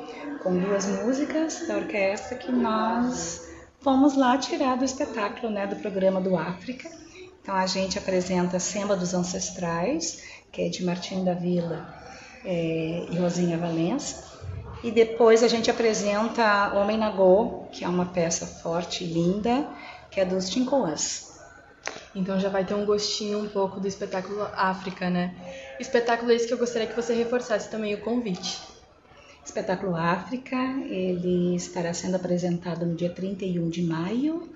com 0.43 0.55
duas 0.61 0.85
músicas 0.85 1.67
da 1.67 1.77
orquestra 1.77 2.37
que 2.37 2.53
nós 2.53 3.49
fomos 3.81 4.19
lá 4.19 4.37
tirar 4.37 4.77
do 4.77 4.85
espetáculo, 4.85 5.51
né, 5.51 5.67
do 5.67 5.77
programa 5.77 6.21
do 6.21 6.37
África. 6.37 6.91
Então 7.41 7.55
a 7.55 7.67
gente 7.67 7.99
apresenta 7.99 8.61
Semba 8.61 8.95
dos 8.95 9.15
Ancestrais 9.15 10.23
que 10.53 10.61
é 10.61 10.69
de 10.69 10.85
Martim 10.85 11.25
da 11.25 11.33
Vila 11.33 11.89
é, 12.45 13.07
e 13.11 13.17
Rosinha 13.17 13.57
Valença. 13.57 14.29
E 14.85 14.91
depois 14.91 15.43
a 15.43 15.49
gente 15.49 15.71
apresenta 15.71 16.75
Homem 16.75 16.99
Nagô, 16.99 17.65
que 17.73 17.83
é 17.83 17.89
uma 17.89 18.05
peça 18.05 18.47
forte 18.47 19.05
e 19.05 19.07
linda, 19.07 19.67
que 20.11 20.21
é 20.21 20.25
dos 20.25 20.49
Tincoãs. 20.49 21.29
Então 22.15 22.39
já 22.39 22.49
vai 22.49 22.65
ter 22.65 22.75
um 22.75 22.85
gostinho 22.85 23.39
um 23.39 23.49
pouco 23.49 23.81
do 23.81 23.87
espetáculo 23.87 24.43
África, 24.55 25.09
né? 25.09 25.35
Espetáculo 25.79 26.33
esse 26.33 26.47
que 26.47 26.53
eu 26.53 26.59
gostaria 26.59 26.89
que 26.89 26.97
você 26.97 27.15
reforçasse 27.15 27.71
também 27.71 27.95
o 27.95 28.01
convite. 28.01 28.59
Espetáculo 29.45 29.97
África, 29.97 30.57
ele 30.85 31.57
estará 31.57 31.95
sendo 31.95 32.17
apresentado 32.17 32.85
no 32.85 32.95
dia 32.95 33.09
31 33.09 33.71
de 33.71 33.83
maio, 33.83 34.49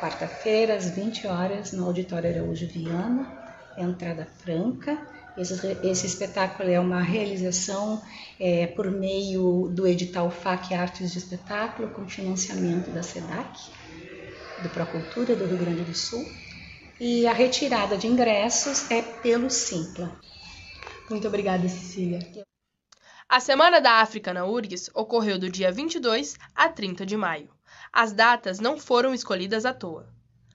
quarta-feira, 0.00 0.74
às 0.74 0.90
20 0.90 1.28
horas, 1.28 1.72
no 1.72 1.86
Auditório 1.86 2.28
Araújo 2.28 2.66
Viana, 2.66 3.30
entrada 3.78 4.26
franca. 4.38 4.98
Esse, 5.36 5.78
esse 5.84 6.06
espetáculo 6.06 6.68
é 6.68 6.80
uma 6.80 7.00
realização 7.00 8.02
é, 8.38 8.66
por 8.66 8.90
meio 8.90 9.68
do 9.72 9.86
edital 9.86 10.30
FAC 10.30 10.74
Artes 10.74 11.12
de 11.12 11.18
Espetáculo, 11.18 11.90
com 11.90 12.06
financiamento 12.06 12.90
da 12.90 13.02
SEDAC, 13.02 13.70
do 14.62 14.68
Procultura 14.68 15.34
do 15.34 15.46
Rio 15.46 15.58
Grande 15.58 15.82
do 15.82 15.94
Sul. 15.94 16.24
E 17.00 17.26
a 17.26 17.32
retirada 17.32 17.96
de 17.96 18.06
ingressos 18.06 18.90
é 18.90 19.02
pelo 19.02 19.50
Simpla. 19.50 20.16
Muito 21.10 21.26
obrigada, 21.26 21.68
Cecília. 21.68 22.20
A 23.28 23.40
Semana 23.40 23.80
da 23.80 24.00
África 24.00 24.32
na 24.32 24.44
URGS 24.44 24.90
ocorreu 24.94 25.38
do 25.38 25.50
dia 25.50 25.72
22 25.72 26.36
a 26.54 26.68
30 26.68 27.04
de 27.04 27.16
maio. 27.16 27.48
As 27.92 28.12
datas 28.12 28.60
não 28.60 28.78
foram 28.78 29.12
escolhidas 29.12 29.64
à 29.64 29.74
toa. 29.74 30.08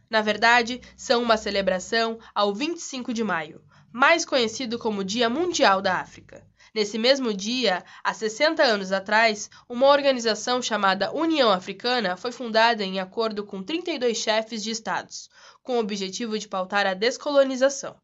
Na 0.09 0.21
verdade, 0.21 0.79
são 0.95 1.21
uma 1.21 1.37
celebração 1.37 2.17
ao 2.33 2.53
25 2.53 3.13
de 3.13 3.23
maio, 3.23 3.61
mais 3.91 4.23
conhecido 4.23 4.79
como 4.79 5.03
Dia 5.03 5.29
Mundial 5.29 5.81
da 5.81 5.95
África. 5.99 6.45
Nesse 6.77 6.99
mesmo 6.99 7.33
dia, 7.33 7.83
há 8.03 8.13
60 8.13 8.61
anos 8.61 8.91
atrás, 8.91 9.49
uma 9.67 9.87
organização 9.87 10.61
chamada 10.61 11.11
União 11.11 11.49
Africana 11.49 12.15
foi 12.15 12.31
fundada 12.31 12.83
em 12.83 12.99
acordo 12.99 13.43
com 13.43 13.63
32 13.63 14.15
chefes 14.15 14.61
de 14.61 14.69
estados, 14.69 15.27
com 15.63 15.77
o 15.77 15.79
objetivo 15.79 16.37
de 16.37 16.47
pautar 16.47 16.85
a 16.85 16.93
descolonização. 16.93 17.95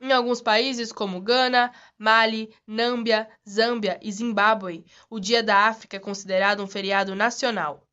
Em 0.00 0.12
alguns 0.12 0.40
países 0.40 0.92
como 0.92 1.20
Gana, 1.20 1.72
Mali, 1.98 2.54
Nâmbia, 2.64 3.28
Zâmbia 3.50 3.98
e 4.00 4.12
Zimbábue, 4.12 4.86
o 5.10 5.18
Dia 5.18 5.42
da 5.42 5.66
África 5.66 5.96
é 5.96 5.98
considerado 5.98 6.62
um 6.62 6.68
feriado 6.68 7.16
nacional. 7.16 7.84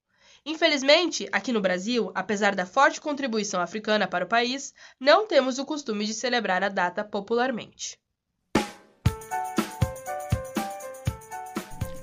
Infelizmente, 0.45 1.27
aqui 1.31 1.51
no 1.51 1.61
Brasil, 1.61 2.11
apesar 2.13 2.53
da 2.53 2.67
forte 2.67 3.01
contribuição 3.01 3.59
africana 3.59 4.07
para 4.07 4.25
o 4.25 4.29
país, 4.29 4.71
não 4.99 5.25
temos 5.25 5.57
o 5.57 5.65
costume 5.65 6.05
de 6.05 6.13
celebrar 6.13 6.63
a 6.63 6.69
data 6.69 7.03
popularmente. 7.03 7.99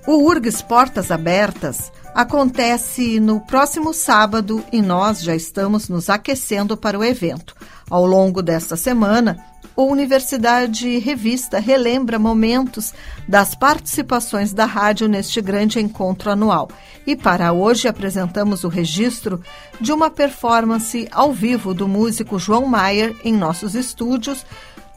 O 0.08 0.24
URGS 0.24 0.62
Portas 0.62 1.10
Abertas 1.10 1.92
acontece 2.14 3.20
no 3.20 3.40
próximo 3.40 3.92
sábado 3.92 4.64
e 4.72 4.80
nós 4.80 5.22
já 5.22 5.36
estamos 5.36 5.90
nos 5.90 6.08
aquecendo 6.08 6.78
para 6.78 6.98
o 6.98 7.04
evento. 7.04 7.54
Ao 7.90 8.06
longo 8.06 8.40
desta 8.40 8.74
semana, 8.74 9.36
o 9.76 9.82
Universidade 9.82 10.98
Revista 10.98 11.58
relembra 11.58 12.18
momentos 12.18 12.94
das 13.28 13.54
participações 13.54 14.54
da 14.54 14.64
rádio 14.64 15.06
neste 15.08 15.42
grande 15.42 15.78
encontro 15.78 16.30
anual. 16.30 16.70
E 17.06 17.14
para 17.14 17.52
hoje 17.52 17.86
apresentamos 17.86 18.64
o 18.64 18.68
registro 18.68 19.42
de 19.78 19.92
uma 19.92 20.08
performance 20.08 21.06
ao 21.12 21.34
vivo 21.34 21.74
do 21.74 21.86
músico 21.86 22.38
João 22.38 22.64
Maier 22.64 23.14
em 23.22 23.34
nossos 23.34 23.74
estúdios 23.74 24.46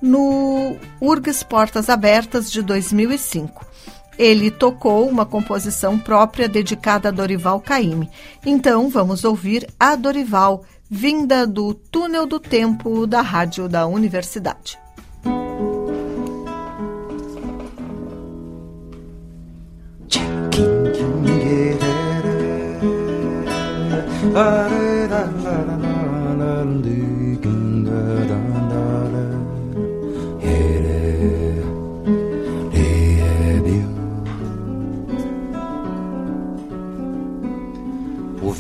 no 0.02 0.78
URGS 1.02 1.44
Portas 1.44 1.90
Abertas 1.90 2.50
de 2.50 2.62
2005. 2.62 3.72
Ele 4.22 4.52
tocou 4.52 5.10
uma 5.10 5.26
composição 5.26 5.98
própria 5.98 6.48
dedicada 6.48 7.10
a 7.10 7.12
Dorival 7.12 7.60
Caymmi. 7.60 8.08
Então 8.46 8.88
vamos 8.88 9.24
ouvir 9.24 9.68
a 9.80 9.96
Dorival 9.96 10.64
vinda 10.88 11.48
do 11.48 11.74
túnel 11.74 12.28
do 12.28 12.40
tempo 12.40 13.08
da 13.08 13.22
rádio 13.22 13.68
da 13.68 13.88
universidade. 13.88 14.78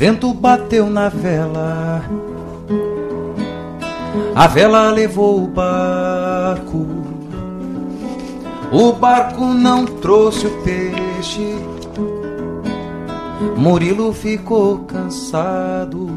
Vento 0.01 0.34
bateu 0.34 0.89
na 0.89 1.10
vela, 1.10 2.01
a 4.34 4.48
vela 4.48 4.89
levou 4.89 5.43
o 5.43 5.48
barco. 5.48 6.88
O 8.72 8.93
barco 8.93 9.46
não 9.46 9.86
trouxe 9.86 10.48
o 10.48 10.62
peixe, 10.63 11.55
Murilo 13.55 14.12
ficou 14.12 14.79
cansado. 14.86 16.10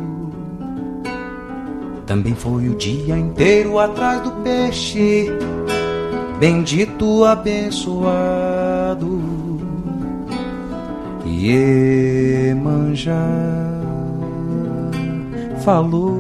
Também 2.07 2.35
foi 2.35 2.71
o 2.71 2.75
dia 2.77 3.19
inteiro 3.19 3.79
atrás 3.79 4.23
do 4.23 4.31
peixe, 4.43 5.31
bendito, 6.41 7.23
abençoado. 7.23 9.21
Iemanjá 11.27 13.13
falou 15.65 16.13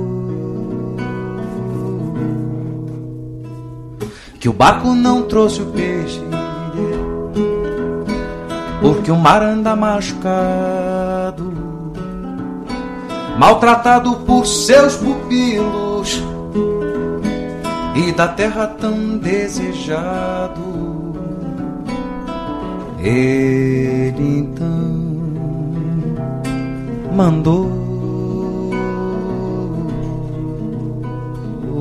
que 4.41 4.49
o 4.49 4.53
barco 4.53 4.95
não 4.95 5.23
trouxe 5.23 5.61
o 5.61 5.67
peixe, 5.67 6.21
porque 8.81 9.11
o 9.11 9.17
mar 9.17 9.43
anda 9.43 9.77
machucado, 9.77 11.53
maltratado 13.39 14.17
por 14.27 14.47
seus 14.47 14.97
pupilos 14.97 16.23
e 17.95 18.13
da 18.13 18.29
terra 18.29 18.67
tão 18.67 19.19
desejado. 19.19 20.75
Ele 22.99 24.39
então 24.39 24.95
mandou 27.15 27.84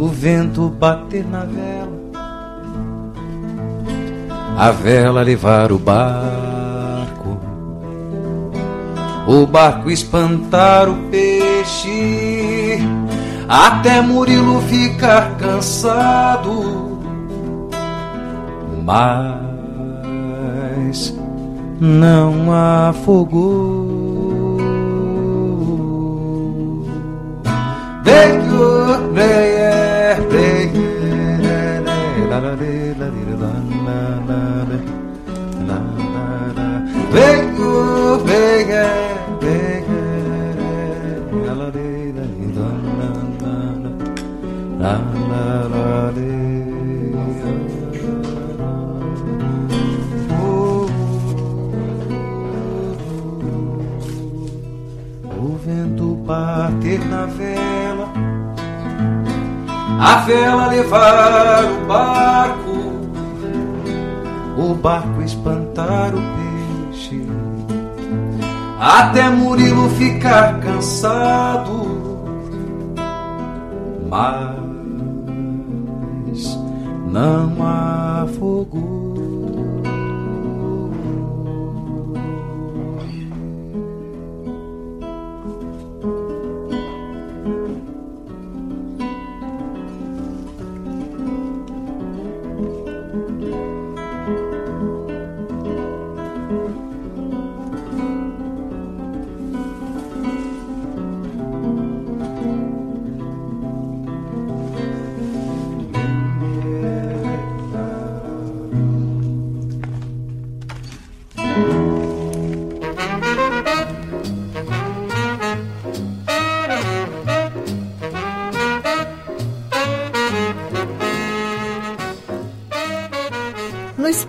o 0.03 0.07
vento 0.09 0.67
bater 0.67 1.25
na 1.25 1.45
vela, 1.45 1.97
a 4.57 4.71
vela 4.71 5.21
levar 5.21 5.71
o 5.71 5.79
barco, 5.79 7.39
o 9.25 9.47
barco 9.47 9.89
espantar 9.89 10.89
o 10.89 10.95
peixe, 11.09 12.79
até 13.47 14.01
Murilo 14.01 14.59
ficar 14.63 15.37
cansado. 15.37 16.99
Mas 18.83 21.15
não 21.79 22.51
afogou. 22.89 23.93
Make 28.03 28.53
your. 28.53 29.52
O 55.37 55.57
vento 55.63 56.15
bater 56.25 56.99
na 57.05 57.25
vela 57.27 57.62
a 60.03 60.15
vela 60.17 60.67
levar 60.67 61.63
o 61.63 61.85
barco, 61.85 62.75
o 64.57 64.73
barco 64.73 65.21
espantar 65.21 66.11
o 66.13 66.21
peixe, 66.89 67.25
até 68.77 69.29
Murilo 69.29 69.89
ficar 69.91 70.59
cansado. 70.59 71.87
Mas 74.09 74.59
não 77.07 77.55
afogou. 78.21 79.12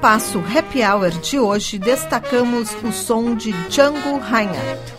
Espaço 0.05 0.39
Happy 0.55 0.85
Hour 0.85 1.13
de 1.13 1.39
hoje, 1.39 1.79
destacamos 1.79 2.77
o 2.85 2.93
som 2.93 3.35
de 3.35 3.53
Django 3.71 4.19
Reinhardt. 4.19 4.93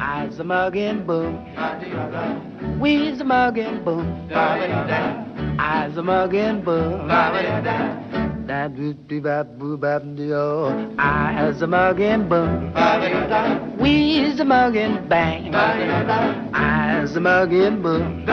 I's 0.00 0.40
a 0.40 0.44
muggin' 0.44 1.04
boom. 1.04 1.44
We's 2.80 3.20
a 3.20 3.24
muggin' 3.24 3.84
boom. 3.84 4.06
I's 5.60 5.98
a 5.98 6.02
muggin' 6.02 6.62
boom. 6.64 7.06
Da 8.46 8.68
doo 8.68 8.94
doo 8.94 9.20
bap 9.20 9.46
boo 9.58 9.76
bap 9.76 10.02
doo. 10.16 10.72
I's 10.96 11.60
a 11.60 11.66
muggin' 11.66 12.26
boom. 12.26 12.72
We's 13.86 14.40
a 14.40 14.44
muggin' 14.44 15.08
bang. 15.08 15.54
I's 15.54 17.14
a 17.14 17.20
muggin' 17.20 17.82
boom. 17.84 18.26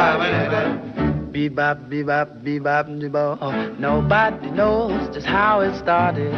Bebop, 1.31 1.89
bebop, 1.89 2.41
bebop, 2.43 2.89
bebop. 2.89 3.77
Nobody 3.77 4.49
knows 4.49 5.13
just 5.13 5.27
how 5.27 5.59
it 5.61 5.77
started. 5.77 6.33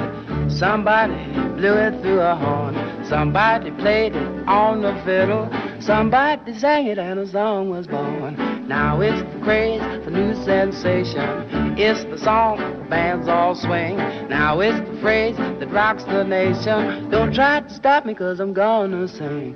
Somebody 0.50 1.16
blew 1.58 1.74
it 1.74 2.02
through 2.02 2.22
a 2.22 2.36
horn. 2.36 2.76
Somebody 3.08 3.72
played 3.72 4.16
it 4.16 4.48
on 4.48 4.82
the 4.82 5.00
fiddle. 5.04 5.50
Somebody 5.80 6.58
sang 6.58 6.88
it 6.88 6.98
and 6.98 7.20
a 7.20 7.28
song 7.28 7.70
was 7.70 7.88
born. 7.88 8.36
Now 8.68 9.00
it's 9.02 9.22
the 9.22 9.40
craze 9.44 9.82
for 10.04 10.10
new 10.10 10.34
sensation. 10.44 11.78
It's 11.78 12.04
the 12.06 12.18
song 12.18 12.58
the 12.58 12.90
bands 12.90 13.28
all 13.28 13.54
swing. 13.54 13.98
Now 14.30 14.60
it's 14.60 14.80
the 14.90 14.98
phrase 15.02 15.38
that 15.38 15.72
rocks 15.72 16.04
the 16.06 16.24
nation. 16.24 17.10
Don't 17.12 17.34
try 17.34 17.62
to 17.62 17.70
stop 17.74 18.06
me 18.06 18.16
cause 18.16 18.40
I'm 18.40 18.54
gonna 18.54 19.08
sing. 19.08 19.56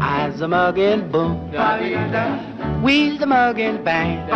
I's 0.00 0.40
a 0.40 0.46
muggin' 0.46 1.10
boom. 1.10 1.50
We's 2.82 3.18
the 3.18 3.26
muggin' 3.26 3.84
bang. 3.84 4.30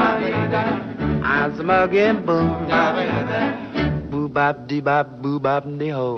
I's 1.24 1.58
a 1.58 1.62
muggin' 1.62 2.26
boom. 2.26 2.68
Bop 4.34 4.56
dee 4.68 4.80
bop 4.88 5.06
boo 5.22 5.38
bop 5.44 5.64
dee 5.80 5.92
ho. 5.96 6.08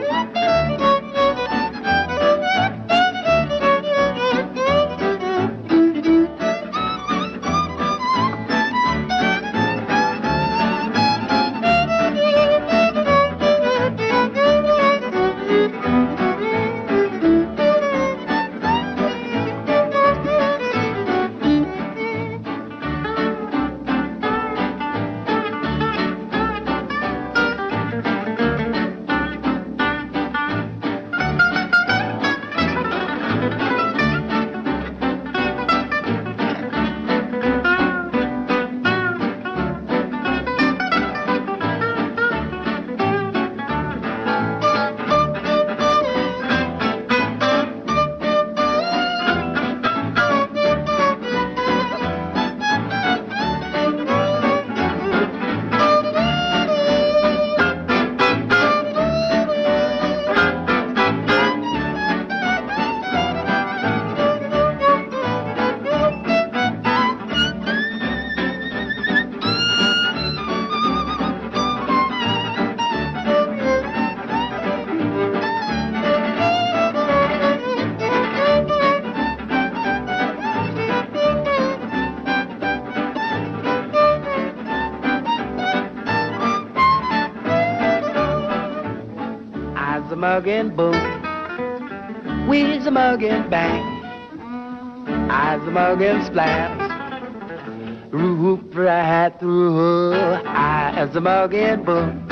I's 95.75 95.81
a 95.81 95.97
muggin' 95.97 96.27
splash. 96.27 98.13
Roop 98.13 98.77
right 98.77 99.33
through. 99.41 100.13
I's 100.15 101.17
a 101.17 101.21
muggin' 101.21 101.85
boom. 101.85 102.29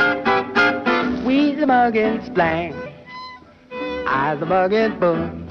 We's 1.26 1.58
a 1.60 1.66
muggin' 1.66 2.24
splang. 2.24 2.72
I's 4.06 4.40
a 4.40 4.46
muggin' 4.46 5.00
boom. 5.00 5.48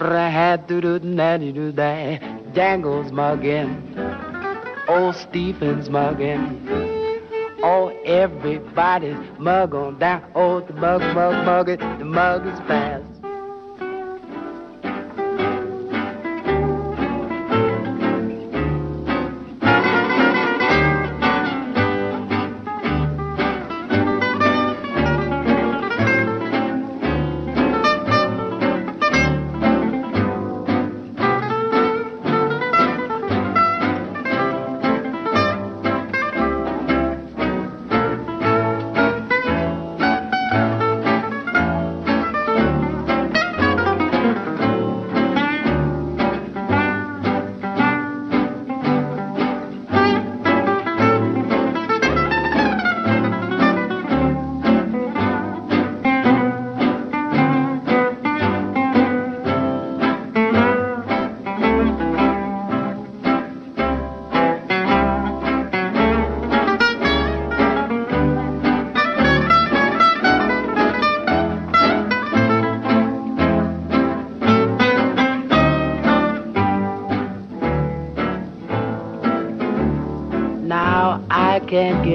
Right 0.00 0.58
through 0.66 0.80
the 0.80 1.06
natty 1.06 1.52
do 1.52 1.70
that. 1.70 2.20
Dangle's 2.54 3.12
muggin'. 3.12 3.78
Old 4.88 5.14
Stephen's 5.14 5.88
muggin'. 5.88 6.58
Oh, 7.62 7.96
everybody's 8.04 9.16
mug 9.38 9.76
on 9.76 10.00
down. 10.00 10.24
Oh, 10.34 10.58
the 10.60 10.72
mug, 10.72 11.02
mug, 11.14 11.46
mug 11.46 11.68
it. 11.68 11.78
The 11.78 12.04
mug 12.04 12.48
is 12.48 12.58
fast. 12.66 12.93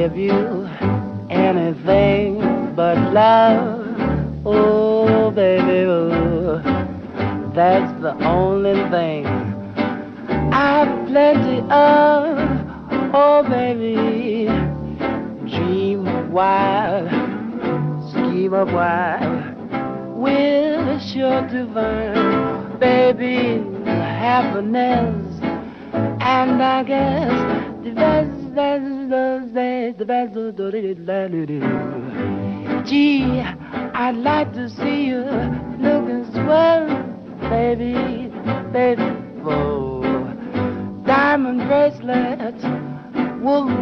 Give 0.09 0.17
you 0.17 0.38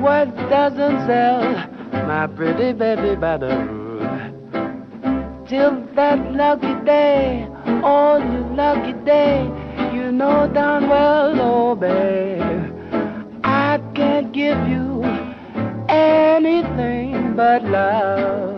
Woolworth 0.07 0.49
doesn't 0.49 1.05
sell 1.05 1.41
my 2.07 2.27
pretty 2.27 2.71
baby 2.71 3.17
by 3.17 3.35
the 3.35 3.49
Till 5.45 5.85
that 5.95 6.31
lucky 6.33 6.75
day, 6.85 7.45
oh, 7.83 8.15
you 8.15 8.55
lucky 8.55 8.93
day, 9.03 9.43
you 9.93 10.13
know 10.13 10.49
darn 10.53 10.87
well, 10.87 11.35
oh, 11.41 11.75
babe, 11.75 12.73
I 13.43 13.81
can't 13.95 14.31
give 14.31 14.59
you 14.69 15.03
anything 15.89 17.35
but 17.35 17.65
love. 17.65 18.56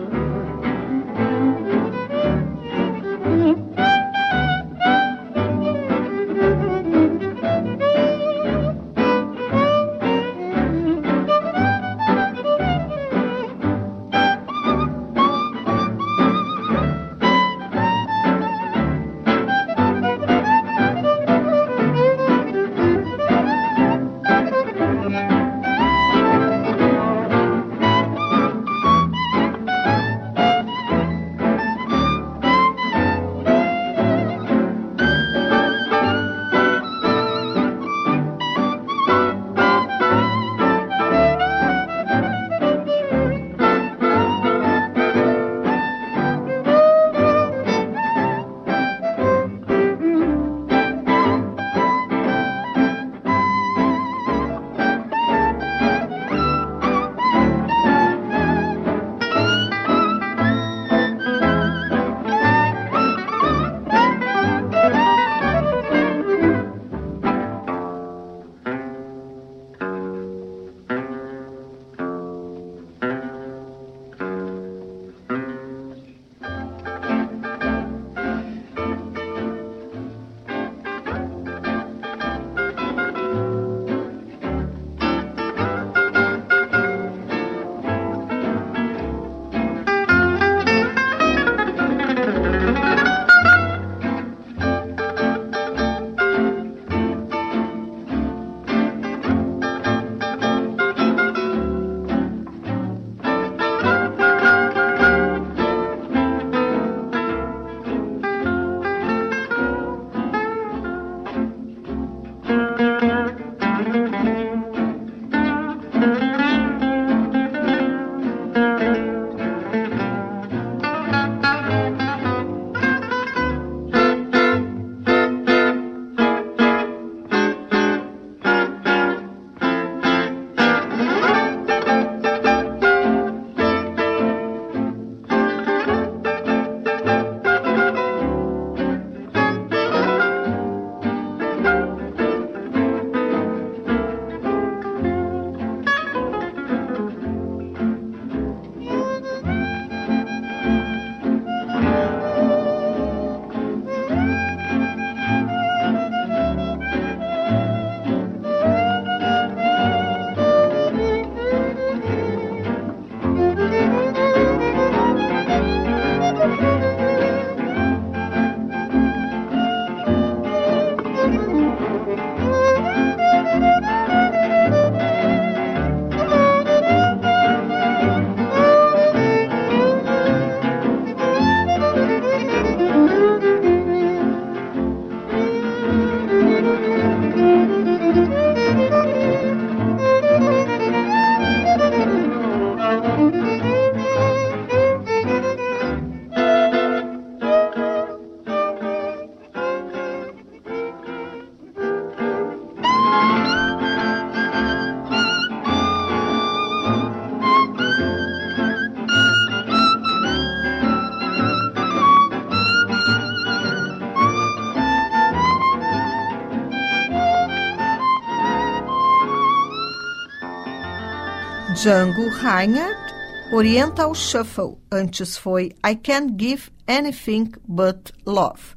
Django 221.82 222.28
Reinhardt, 222.28 223.14
Oriental 223.54 224.14
Shuffle, 224.14 224.76
antes 224.92 225.38
foi 225.38 225.72
I 225.82 225.96
Can't 225.96 226.34
Give 226.38 226.64
Anything 226.86 227.52
But 227.66 228.12
Love, 228.26 228.76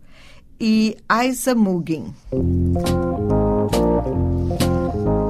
e 0.58 0.96
Isa 1.28 1.54
Mugen. 1.54 2.16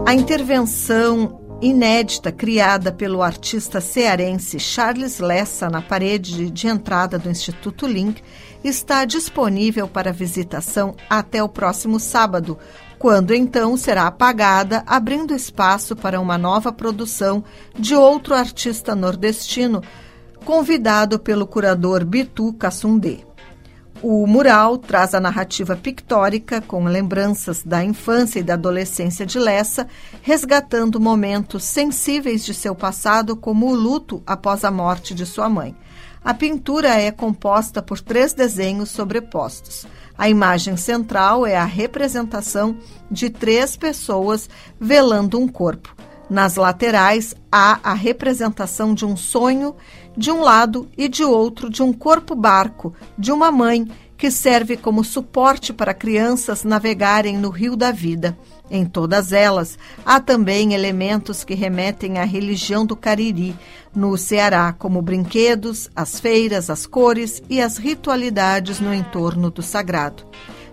A 0.06 0.14
intervenção 0.14 1.42
inédita 1.64 2.32
criada 2.32 2.92
pelo 2.92 3.24
artista 3.24 3.82
cearense 3.82 4.60
Charles 4.60 5.20
Lessa 5.20 5.68
na 5.68 5.82
parede 5.82 6.52
de 6.52 6.68
entrada 6.68 7.18
do 7.18 7.28
Instituto 7.28 7.88
Link 7.88 8.22
está 8.64 9.04
disponível 9.04 9.88
para 9.88 10.14
visitação 10.14 10.96
até 11.10 11.42
o 11.42 11.50
próximo 11.50 12.00
sábado, 12.00 12.58
quando 13.04 13.34
então 13.34 13.76
será 13.76 14.08
apagada, 14.08 14.82
abrindo 14.88 15.36
espaço 15.36 15.94
para 15.94 16.22
uma 16.22 16.38
nova 16.38 16.72
produção 16.72 17.44
de 17.78 17.94
outro 17.94 18.34
artista 18.34 18.96
nordestino, 18.96 19.84
convidado 20.46 21.20
pelo 21.20 21.46
curador 21.46 22.06
Bitu 22.06 22.54
Cassundê. 22.54 23.26
O 24.02 24.26
mural 24.26 24.78
traz 24.78 25.14
a 25.14 25.20
narrativa 25.20 25.76
pictórica 25.76 26.62
com 26.62 26.86
lembranças 26.86 27.62
da 27.62 27.84
infância 27.84 28.40
e 28.40 28.44
da 28.44 28.54
adolescência 28.54 29.26
de 29.26 29.38
Lessa, 29.38 29.86
resgatando 30.22 30.98
momentos 30.98 31.66
sensíveis 31.66 32.46
de 32.46 32.54
seu 32.54 32.74
passado, 32.74 33.36
como 33.36 33.68
o 33.68 33.76
luto 33.76 34.24
após 34.26 34.64
a 34.64 34.72
morte 34.72 35.14
de 35.14 35.26
sua 35.26 35.50
mãe. 35.50 35.76
A 36.24 36.34
pintura 36.34 36.98
é 36.98 37.12
composta 37.12 37.82
por 37.82 38.00
três 38.00 38.34
desenhos 38.34 38.92
sobrepostos. 38.92 39.86
A 40.18 40.30
imagem 40.30 40.78
central 40.78 41.46
é 41.46 41.56
a 41.56 41.66
representação 41.66 42.78
de 43.10 43.30
três 43.30 43.76
pessoas 43.76 44.50
velando 44.80 45.40
um 45.40 45.48
corpo. 45.48 45.96
Nas 46.30 46.56
laterais 46.56 47.36
há 47.52 47.80
a 47.84 47.94
representação 47.94 48.94
de 48.94 49.06
um 49.06 49.16
sonho 49.16 49.76
de 50.16 50.32
um 50.32 50.42
lado 50.42 50.90
e 50.98 51.08
de 51.08 51.24
outro 51.24 51.70
de 51.70 51.84
um 51.84 51.92
corpo-barco 51.92 52.94
de 53.18 53.32
uma 53.32 53.52
mãe 53.52 53.88
que 54.18 54.32
serve 54.32 54.78
como 54.78 55.04
suporte 55.04 55.74
para 55.74 55.94
crianças 55.94 56.64
navegarem 56.64 57.38
no 57.38 57.50
rio 57.50 57.76
da 57.76 57.92
vida. 57.92 58.38
Em 58.72 58.86
todas 58.86 59.32
elas, 59.34 59.78
há 60.06 60.20
também 60.20 60.74
elementos 60.74 61.44
que 61.44 61.54
remetem 61.54 62.18
à 62.18 62.24
religião 62.24 62.86
do 62.86 62.96
Cariri, 62.96 63.56
no 63.94 64.18
Ceará, 64.18 64.74
como 64.74 65.02
brinquedos, 65.02 65.90
as 65.96 66.20
feiras, 66.20 66.70
as 66.70 66.86
cores 66.86 67.44
e 67.50 67.62
as 67.62 67.78
ritualidades 67.78 68.80
no 68.80 68.94
entorno 68.94 69.52
do 69.52 69.62
sagrado. 69.62 70.24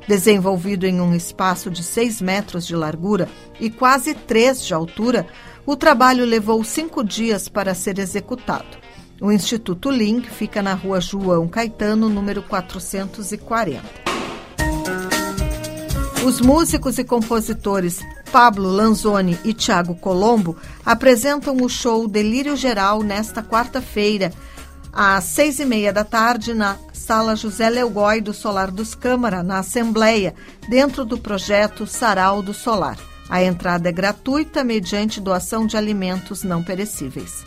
Desenvolvido 0.08 0.86
em 0.86 1.00
um 1.00 1.14
espaço 1.14 1.70
de 1.70 1.82
6 1.82 2.22
metros 2.22 2.66
de 2.66 2.74
largura 2.74 3.28
e 3.60 3.68
quase 3.68 4.14
3 4.14 4.64
de 4.64 4.72
altura, 4.72 5.26
o 5.66 5.76
trabalho 5.76 6.24
levou 6.24 6.64
cinco 6.64 7.04
dias 7.04 7.48
para 7.48 7.74
ser 7.74 7.98
executado. 7.98 8.78
O 9.20 9.30
Instituto 9.30 9.90
Link 9.90 10.30
fica 10.30 10.62
na 10.62 10.72
rua 10.72 11.00
João 11.00 11.46
Caetano, 11.46 12.08
número 12.08 12.42
440. 12.42 14.09
Os 16.24 16.38
músicos 16.38 16.98
e 16.98 17.04
compositores 17.04 18.00
Pablo 18.30 18.68
Lanzoni 18.68 19.38
e 19.42 19.54
Tiago 19.54 19.94
Colombo 19.94 20.54
apresentam 20.84 21.56
o 21.56 21.68
show 21.68 22.06
Delírio 22.06 22.56
Geral 22.56 23.02
nesta 23.02 23.42
quarta-feira, 23.42 24.30
às 24.92 25.24
seis 25.24 25.58
e 25.58 25.64
meia 25.64 25.94
da 25.94 26.04
tarde, 26.04 26.52
na 26.52 26.76
Sala 26.92 27.34
José 27.34 27.70
Leugói 27.70 28.20
do 28.20 28.34
Solar 28.34 28.70
dos 28.70 28.94
Câmara, 28.94 29.42
na 29.42 29.60
Assembleia, 29.60 30.34
dentro 30.68 31.06
do 31.06 31.16
projeto 31.16 31.86
Sarau 31.86 32.42
do 32.42 32.52
Solar. 32.52 32.98
A 33.30 33.42
entrada 33.42 33.88
é 33.88 33.92
gratuita 33.92 34.62
mediante 34.62 35.22
doação 35.22 35.66
de 35.66 35.76
alimentos 35.76 36.42
não 36.42 36.62
perecíveis. 36.62 37.44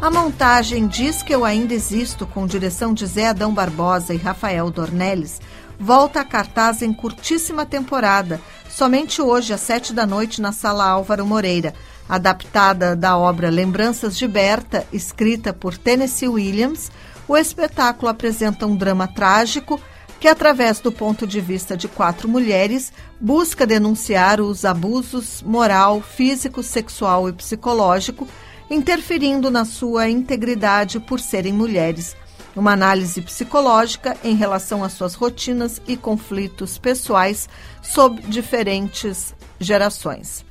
A 0.00 0.10
montagem 0.10 0.88
Diz 0.88 1.22
que 1.22 1.32
eu 1.32 1.44
ainda 1.44 1.72
existo, 1.72 2.26
com 2.26 2.44
direção 2.44 2.92
de 2.92 3.06
Zé 3.06 3.28
Adão 3.28 3.54
Barbosa 3.54 4.12
e 4.12 4.16
Rafael 4.16 4.68
Dornelles, 4.68 5.40
volta 5.82 6.20
a 6.20 6.24
cartaz 6.24 6.80
em 6.80 6.92
curtíssima 6.92 7.66
temporada, 7.66 8.40
somente 8.70 9.20
hoje 9.20 9.52
às 9.52 9.62
sete 9.62 9.92
da 9.92 10.06
noite 10.06 10.40
na 10.40 10.52
Sala 10.52 10.86
Álvaro 10.86 11.26
Moreira, 11.26 11.74
adaptada 12.08 12.94
da 12.94 13.18
obra 13.18 13.50
Lembranças 13.50 14.16
de 14.16 14.28
Berta, 14.28 14.86
escrita 14.92 15.52
por 15.52 15.76
Tennessee 15.76 16.28
Williams. 16.28 16.88
O 17.26 17.36
espetáculo 17.36 18.08
apresenta 18.08 18.64
um 18.64 18.76
drama 18.76 19.08
trágico 19.08 19.80
que, 20.20 20.28
através 20.28 20.78
do 20.78 20.92
ponto 20.92 21.26
de 21.26 21.40
vista 21.40 21.76
de 21.76 21.88
quatro 21.88 22.28
mulheres, 22.28 22.92
busca 23.20 23.66
denunciar 23.66 24.40
os 24.40 24.64
abusos 24.64 25.42
moral, 25.42 26.00
físico, 26.00 26.62
sexual 26.62 27.28
e 27.28 27.32
psicológico 27.32 28.28
interferindo 28.70 29.50
na 29.50 29.64
sua 29.64 30.08
integridade 30.08 31.00
por 31.00 31.18
serem 31.18 31.52
mulheres. 31.52 32.16
Uma 32.54 32.72
análise 32.72 33.20
psicológica 33.22 34.16
em 34.22 34.34
relação 34.34 34.84
às 34.84 34.92
suas 34.92 35.14
rotinas 35.14 35.80
e 35.86 35.96
conflitos 35.96 36.76
pessoais 36.76 37.48
sob 37.82 38.20
diferentes 38.22 39.34
gerações. 39.58 40.44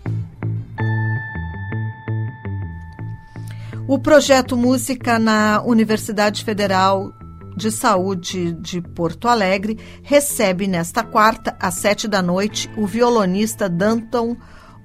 O 3.87 3.99
projeto 3.99 4.55
Música 4.55 5.19
na 5.19 5.61
Universidade 5.63 6.43
Federal 6.43 7.11
de 7.57 7.69
Saúde 7.69 8.53
de 8.53 8.81
Porto 8.81 9.27
Alegre 9.27 9.77
recebe 10.01 10.65
nesta 10.65 11.03
quarta, 11.03 11.55
às 11.59 11.75
sete 11.75 12.07
da 12.07 12.21
noite, 12.21 12.69
o 12.77 12.87
violonista 12.87 13.67
Danton 13.67 14.37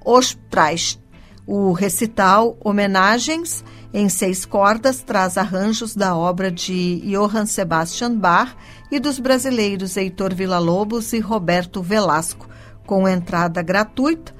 Ostreich 0.05 0.99
o 1.47 1.71
recital 1.71 2.57
Homenagens 2.59 3.63
em 3.93 4.09
Seis 4.09 4.45
Cordas 4.45 5.01
traz 5.01 5.37
arranjos 5.37 5.95
da 5.95 6.15
obra 6.15 6.51
de 6.51 7.01
Johann 7.05 7.45
Sebastian 7.45 8.15
Bach 8.15 8.55
e 8.91 8.99
dos 8.99 9.19
brasileiros 9.19 9.95
Heitor 9.95 10.33
Villa-Lobos 10.33 11.13
e 11.13 11.19
Roberto 11.19 11.81
Velasco, 11.81 12.47
com 12.85 13.07
entrada 13.07 13.61
gratuita. 13.61 14.35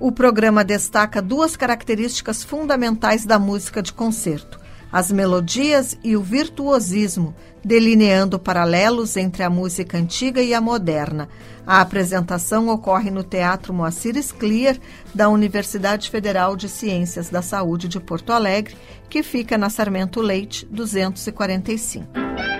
O 0.00 0.10
programa 0.10 0.64
destaca 0.64 1.22
duas 1.22 1.56
características 1.56 2.42
fundamentais 2.42 3.24
da 3.24 3.38
música 3.38 3.80
de 3.80 3.92
concerto: 3.92 4.58
as 4.94 5.10
melodias 5.10 5.98
e 6.04 6.16
o 6.16 6.22
virtuosismo, 6.22 7.34
delineando 7.64 8.38
paralelos 8.38 9.16
entre 9.16 9.42
a 9.42 9.50
música 9.50 9.98
antiga 9.98 10.40
e 10.40 10.54
a 10.54 10.60
moderna. 10.60 11.28
A 11.66 11.80
apresentação 11.80 12.68
ocorre 12.68 13.10
no 13.10 13.24
Teatro 13.24 13.74
Moacir 13.74 14.16
Scliar, 14.22 14.78
da 15.12 15.28
Universidade 15.28 16.08
Federal 16.08 16.54
de 16.54 16.68
Ciências 16.68 17.28
da 17.28 17.42
Saúde 17.42 17.88
de 17.88 17.98
Porto 17.98 18.32
Alegre, 18.32 18.76
que 19.10 19.24
fica 19.24 19.58
na 19.58 19.68
Sarmento 19.68 20.20
Leite 20.20 20.64
245. 20.66 22.53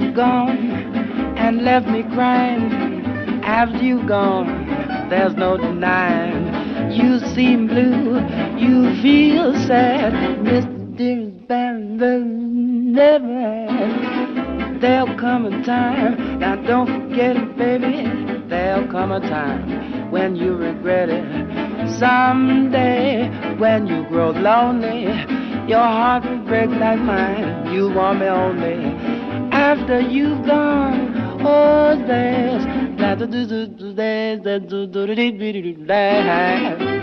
You've 0.00 0.14
gone 0.14 0.58
and 1.38 1.64
left 1.64 1.86
me 1.88 2.02
crying. 2.14 3.04
After 3.44 3.82
you've 3.82 4.06
gone, 4.06 5.08
there's 5.08 5.34
no 5.34 5.56
denying. 5.56 6.92
You 6.92 7.20
seem 7.34 7.66
blue, 7.66 8.20
you 8.58 9.00
feel 9.02 9.54
sad. 9.66 10.12
Mr. 10.44 11.46
Band 11.46 11.98
never 12.94 13.66
There'll 14.80 15.16
come 15.18 15.46
a 15.46 15.62
time, 15.64 16.38
now 16.38 16.56
don't 16.56 17.08
forget 17.08 17.36
it, 17.36 17.56
baby. 17.56 18.04
There'll 18.48 18.90
come 18.90 19.12
a 19.12 19.20
time 19.20 20.10
when 20.10 20.36
you 20.36 20.54
regret 20.54 21.08
it. 21.08 21.24
Someday, 21.98 23.28
when 23.58 23.86
you 23.86 24.04
grow 24.08 24.30
lonely, 24.30 25.04
your 25.68 25.80
heart 25.80 26.24
will 26.24 26.38
break 26.38 26.70
like 26.70 26.98
mine. 27.00 27.72
You 27.72 27.90
want 27.90 28.20
me 28.20 28.26
only 28.26 29.25
after 29.56 30.00
you've 30.00 30.44
gone. 30.46 31.16
Oh, 31.40 31.96
dance, 32.06 32.64
dance, 32.98 33.20
dance, 33.20 33.40
dance, 33.40 34.44
dance, 34.44 34.66
dance, 34.68 34.92
dance, 34.92 35.86
dance, 35.86 36.26
dance. 36.78 36.95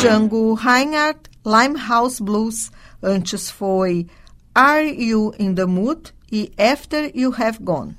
Django 0.00 0.54
Reinhardt, 0.54 1.28
Limehouse 1.44 2.20
Blues. 2.20 2.70
Antes 3.02 3.50
foi 3.50 4.06
Are 4.54 4.86
You 4.86 5.34
in 5.40 5.56
the 5.56 5.66
Mood 5.66 6.14
e 6.30 6.52
After 6.56 7.10
You 7.16 7.34
Have 7.36 7.58
Gone. 7.60 7.96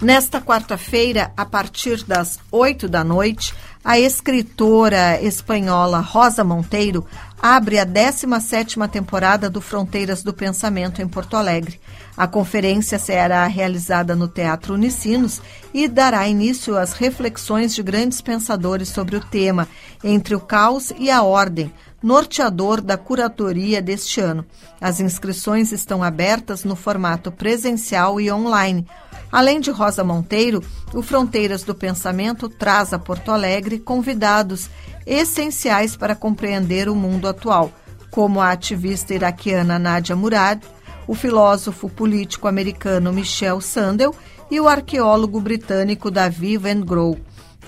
Nesta 0.00 0.40
quarta-feira, 0.40 1.32
a 1.36 1.44
partir 1.44 2.04
das 2.04 2.38
oito 2.52 2.88
da 2.88 3.02
noite, 3.02 3.52
a 3.84 3.98
escritora 3.98 5.20
espanhola 5.20 5.98
Rosa 5.98 6.44
Monteiro 6.44 7.04
abre 7.42 7.80
a 7.80 7.86
17ª 7.86 8.88
temporada 8.88 9.50
do 9.50 9.60
Fronteiras 9.60 10.22
do 10.22 10.32
Pensamento 10.32 11.02
em 11.02 11.08
Porto 11.08 11.36
Alegre. 11.36 11.80
A 12.16 12.26
conferência 12.26 12.98
será 12.98 13.46
realizada 13.46 14.16
no 14.16 14.26
Teatro 14.26 14.72
Unicinos 14.72 15.42
e 15.74 15.86
dará 15.86 16.26
início 16.26 16.78
às 16.78 16.94
reflexões 16.94 17.74
de 17.74 17.82
grandes 17.82 18.22
pensadores 18.22 18.88
sobre 18.88 19.16
o 19.16 19.20
tema 19.20 19.68
Entre 20.02 20.34
o 20.34 20.40
Caos 20.40 20.92
e 20.98 21.10
a 21.10 21.22
Ordem, 21.22 21.70
norteador 22.02 22.80
da 22.80 22.96
curadoria 22.96 23.82
deste 23.82 24.20
ano. 24.20 24.46
As 24.80 24.98
inscrições 24.98 25.72
estão 25.72 26.02
abertas 26.02 26.64
no 26.64 26.74
formato 26.74 27.30
presencial 27.30 28.18
e 28.18 28.32
online. 28.32 28.86
Além 29.30 29.60
de 29.60 29.70
Rosa 29.70 30.02
Monteiro, 30.02 30.62
o 30.94 31.02
Fronteiras 31.02 31.64
do 31.64 31.74
Pensamento 31.74 32.48
traz 32.48 32.94
a 32.94 32.98
Porto 32.98 33.30
Alegre 33.30 33.78
convidados 33.78 34.70
essenciais 35.04 35.96
para 35.96 36.14
compreender 36.14 36.88
o 36.88 36.94
mundo 36.94 37.28
atual, 37.28 37.70
como 38.10 38.40
a 38.40 38.52
ativista 38.52 39.14
iraquiana 39.14 39.78
Nadia 39.78 40.16
Murad, 40.16 40.62
o 41.06 41.14
filósofo 41.14 41.88
político 41.88 42.48
americano 42.48 43.12
Michel 43.12 43.60
Sandel 43.60 44.14
e 44.50 44.60
o 44.60 44.68
arqueólogo 44.68 45.40
britânico 45.40 46.10
Davi 46.10 46.56
Van 46.56 46.80
Grow. 46.80 47.18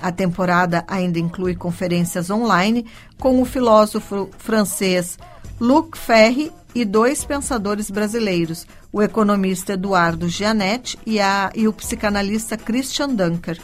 A 0.01 0.13
temporada 0.13 0.85
ainda 0.87 1.19
inclui 1.19 1.57
conferências 1.57 2.31
online 2.31 2.87
com 3.19 3.43
o 3.43 3.45
filósofo 3.45 4.31
francês 4.39 5.19
Luc 5.61 5.99
Ferry 5.99 6.53
e 6.75 6.85
dois 6.85 7.25
pensadores 7.25 7.91
brasileiros, 7.91 8.67
o 8.93 9.03
economista 9.03 9.73
Eduardo 9.73 10.29
Gianetti 10.29 10.99
e, 11.05 11.21
a, 11.21 11.51
e 11.55 11.67
o 11.67 11.73
psicanalista 11.73 12.57
Christian 12.57 13.09
Dunker. 13.09 13.59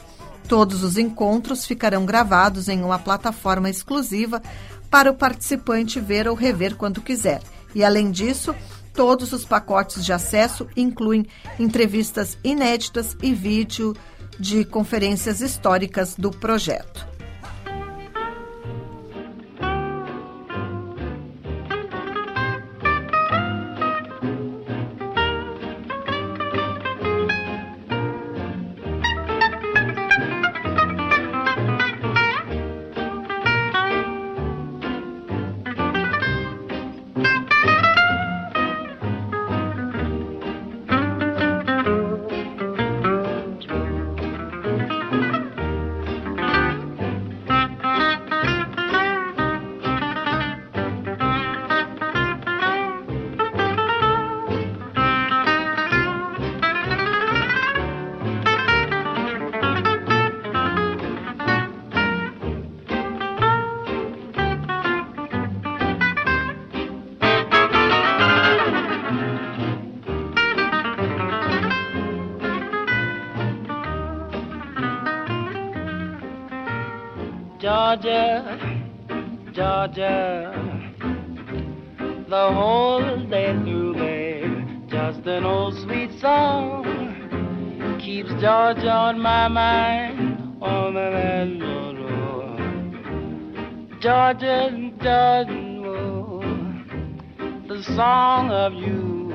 Todos 0.49 0.83
os 0.83 0.99
encontros 0.99 1.65
ficarão 1.65 2.05
gravados 2.05 2.69
em 2.69 2.83
uma 2.83 2.99
plataforma 2.99 3.71
exclusiva 3.71 4.43
para 4.91 5.11
o 5.11 5.15
participante 5.15 6.01
ver 6.01 6.29
ou 6.29 6.35
rever 6.35 6.77
quando 6.77 7.01
quiser. 7.01 7.41
E, 7.75 7.83
além 7.83 8.11
disso, 8.11 8.55
todos 8.95 9.33
os 9.33 9.45
pacotes 9.45 10.05
de 10.05 10.13
acesso 10.13 10.67
incluem 10.77 11.27
entrevistas 11.59 12.39
inéditas 12.43 13.17
e 13.21 13.35
vídeo 13.35 13.95
de 14.39 14.65
conferências 14.65 15.41
históricas 15.41 16.15
do 16.17 16.31
projeto. 16.31 17.14
The 79.95 80.51
whole 82.53 83.27
day 83.27 83.53
through, 83.63 83.95
babe. 83.95 84.89
Just 84.89 85.25
an 85.27 85.45
old 85.45 85.77
sweet 85.79 86.11
song 86.21 86.85
keeps 88.01 88.31
Georgia 88.41 88.91
on 88.91 89.21
my 89.21 89.47
mind, 89.47 90.59
on 90.61 90.95
the 90.95 91.01
land 91.01 91.61
Georgia, 94.01 94.71
Georgia, 95.01 95.47
the 97.69 97.83
song 97.95 98.51
of 98.51 98.75
you 98.75 99.33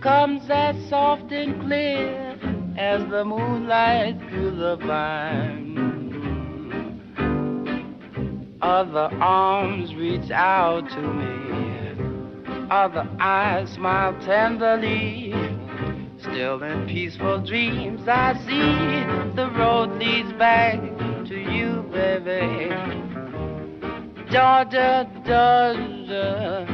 comes 0.00 0.48
as 0.50 0.76
soft 0.88 1.32
and 1.32 1.60
clear 1.60 2.38
as 2.78 3.02
the 3.10 3.24
moonlight 3.24 4.18
through 4.30 4.56
the 4.56 4.76
vine. 4.76 5.53
Other 8.64 9.10
arms 9.20 9.94
reach 9.94 10.30
out 10.30 10.88
to 10.88 11.02
me. 11.02 12.66
Other 12.70 13.06
eyes 13.20 13.68
smile 13.72 14.18
tenderly. 14.22 15.34
Still 16.18 16.62
in 16.62 16.86
peaceful 16.86 17.44
dreams, 17.44 18.08
I 18.08 18.32
see 18.46 19.36
the 19.36 19.50
road 19.50 19.90
leads 19.98 20.32
back 20.38 20.80
to 21.26 21.36
you, 21.36 21.84
baby. 21.92 22.70
Georgia, 24.30 25.10
Georgia, 25.26 26.66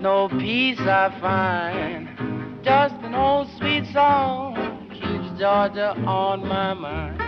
no 0.00 0.28
peace 0.38 0.78
I 0.78 1.18
find. 1.20 2.64
Just 2.64 2.94
an 3.02 3.16
old 3.16 3.48
sweet 3.58 3.92
song 3.92 4.88
keeps 4.92 5.36
Georgia 5.36 5.96
on 6.06 6.46
my 6.46 6.74
mind. 6.74 7.25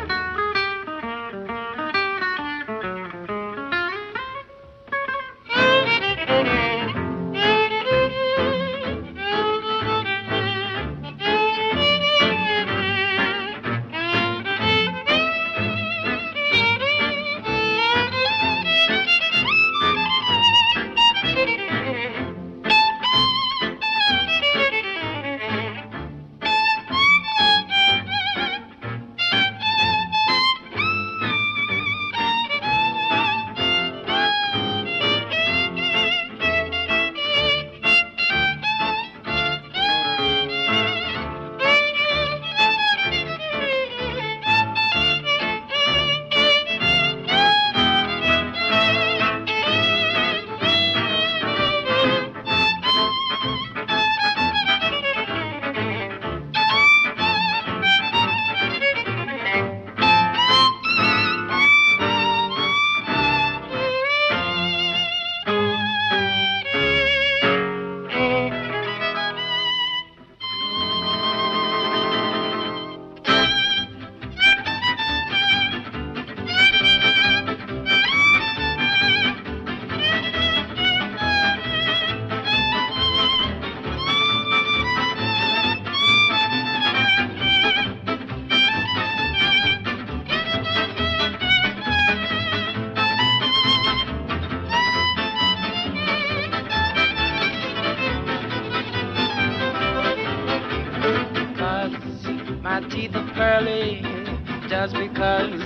Just 104.88 105.00
because 105.00 105.60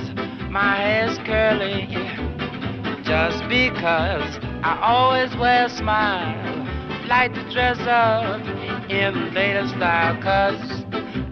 my 0.50 0.76
hair's 0.76 1.18
curly. 1.18 1.86
Just 3.04 3.48
because 3.48 4.38
I 4.62 4.78
always 4.82 5.34
wear 5.36 5.66
a 5.66 5.70
smile. 5.70 6.66
Like 7.06 7.32
to 7.34 7.52
dress 7.52 7.78
up 7.80 8.40
in 8.90 9.34
latest 9.34 9.74
style, 9.74 10.20
cause 10.22 10.84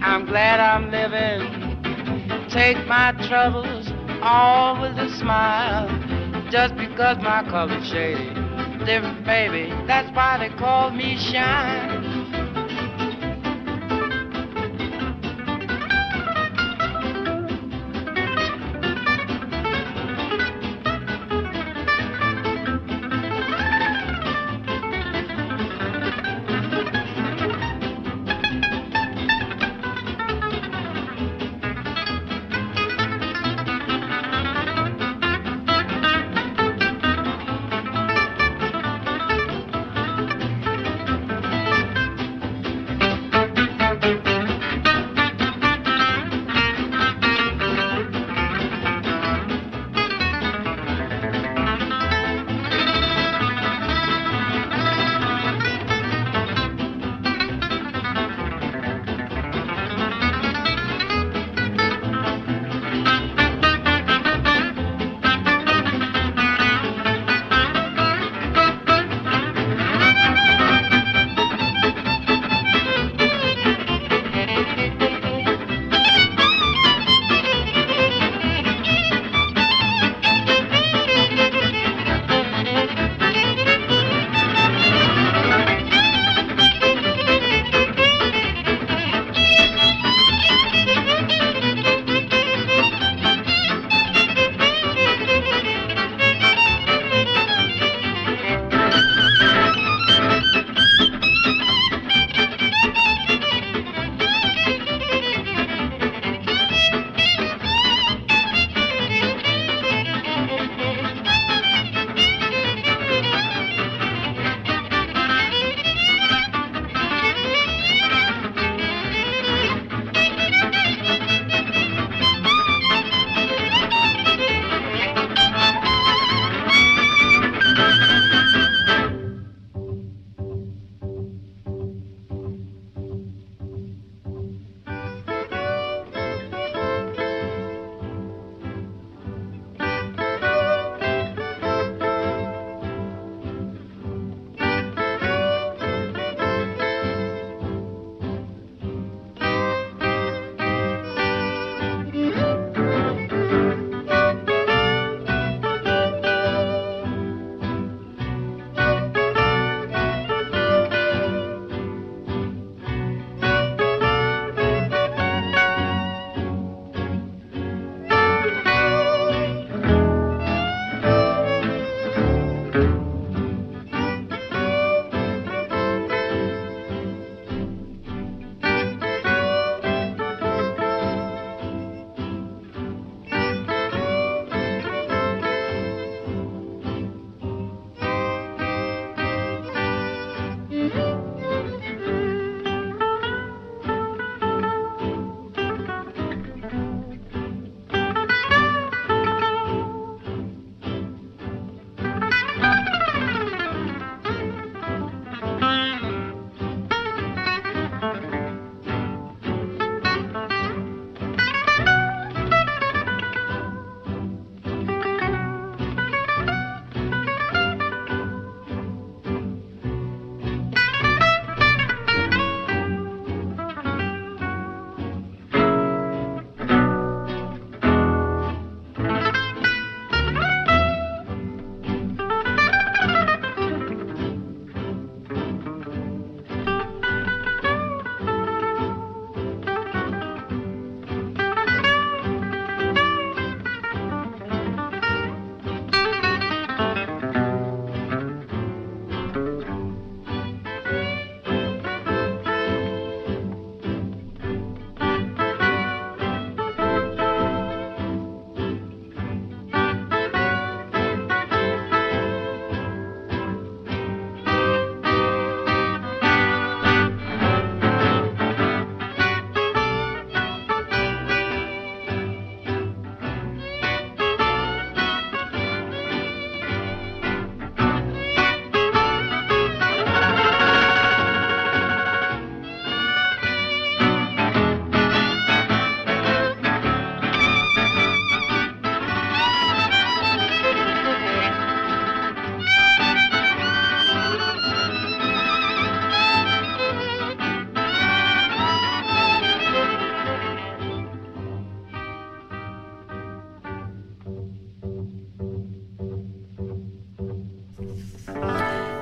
I'm 0.02 0.26
glad 0.26 0.60
I'm 0.60 0.90
living. 0.90 2.48
Take 2.50 2.86
my 2.86 3.12
troubles 3.28 3.90
all 4.22 4.80
with 4.80 4.96
a 4.98 5.08
smile. 5.18 5.88
Just 6.50 6.76
because 6.76 7.16
my 7.18 7.44
color's 7.48 7.88
shady. 7.88 8.28
Different 8.84 9.24
baby, 9.24 9.70
that's 9.86 10.14
why 10.14 10.38
they 10.38 10.54
call 10.56 10.90
me 10.90 11.16
shine. 11.16 11.99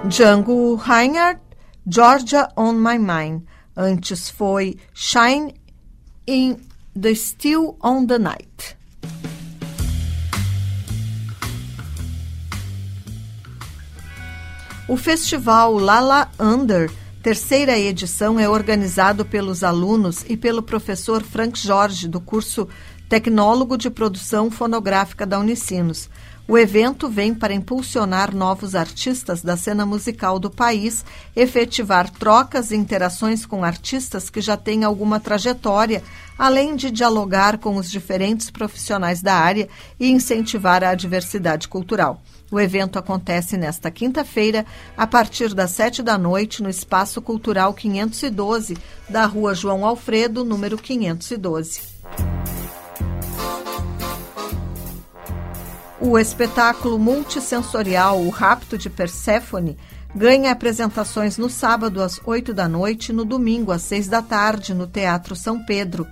Django 0.08 0.74
Reinhardt, 0.76 1.38
Georgia 1.86 2.48
on 2.56 2.80
My 2.80 2.98
Mind. 2.98 3.42
Antes 3.76 4.30
foi 4.30 4.78
Shine 4.94 5.54
in 6.26 6.56
the 6.98 7.14
Still 7.14 7.76
on 7.82 8.06
the 8.06 8.18
Night. 8.18 8.74
O 14.88 14.96
festival 14.96 15.74
Lala 15.74 16.30
Under, 16.40 16.90
terceira 17.22 17.78
edição, 17.78 18.40
é 18.40 18.48
organizado 18.48 19.26
pelos 19.26 19.62
alunos 19.62 20.24
e 20.26 20.38
pelo 20.38 20.62
professor 20.62 21.22
Frank 21.22 21.58
Jorge, 21.58 22.08
do 22.08 22.18
curso 22.18 22.66
Tecnólogo 23.10 23.76
de 23.76 23.90
Produção 23.90 24.50
Fonográfica 24.50 25.26
da 25.26 25.38
Unicinos. 25.38 26.08
O 26.50 26.56
evento 26.56 27.10
vem 27.10 27.34
para 27.34 27.52
impulsionar 27.52 28.34
novos 28.34 28.74
artistas 28.74 29.42
da 29.42 29.54
cena 29.54 29.84
musical 29.84 30.38
do 30.38 30.50
país, 30.50 31.04
efetivar 31.36 32.08
trocas 32.08 32.70
e 32.70 32.74
interações 32.74 33.44
com 33.44 33.62
artistas 33.62 34.30
que 34.30 34.40
já 34.40 34.56
têm 34.56 34.82
alguma 34.82 35.20
trajetória, 35.20 36.02
além 36.38 36.74
de 36.74 36.90
dialogar 36.90 37.58
com 37.58 37.76
os 37.76 37.90
diferentes 37.90 38.50
profissionais 38.50 39.20
da 39.20 39.34
área 39.34 39.68
e 40.00 40.10
incentivar 40.10 40.82
a 40.82 40.94
diversidade 40.94 41.68
cultural. 41.68 42.22
O 42.50 42.58
evento 42.58 42.98
acontece 42.98 43.58
nesta 43.58 43.90
quinta-feira, 43.90 44.64
a 44.96 45.06
partir 45.06 45.52
das 45.52 45.72
sete 45.72 46.02
da 46.02 46.16
noite, 46.16 46.62
no 46.62 46.70
Espaço 46.70 47.20
Cultural 47.20 47.74
512, 47.74 48.74
da 49.06 49.26
Rua 49.26 49.54
João 49.54 49.84
Alfredo, 49.84 50.46
número 50.46 50.78
512. 50.78 51.82
O 56.00 56.16
espetáculo 56.16 56.96
multissensorial 56.96 58.20
O 58.20 58.30
Rapto 58.30 58.78
de 58.78 58.88
Perséfone 58.88 59.76
ganha 60.14 60.52
apresentações 60.52 61.36
no 61.36 61.50
sábado 61.50 62.00
às 62.00 62.20
8 62.24 62.54
da 62.54 62.68
noite 62.68 63.08
e 63.08 63.12
no 63.12 63.24
domingo 63.24 63.72
às 63.72 63.82
6 63.82 64.06
da 64.06 64.22
tarde 64.22 64.72
no 64.72 64.86
Teatro 64.86 65.34
São 65.34 65.64
Pedro. 65.64 66.06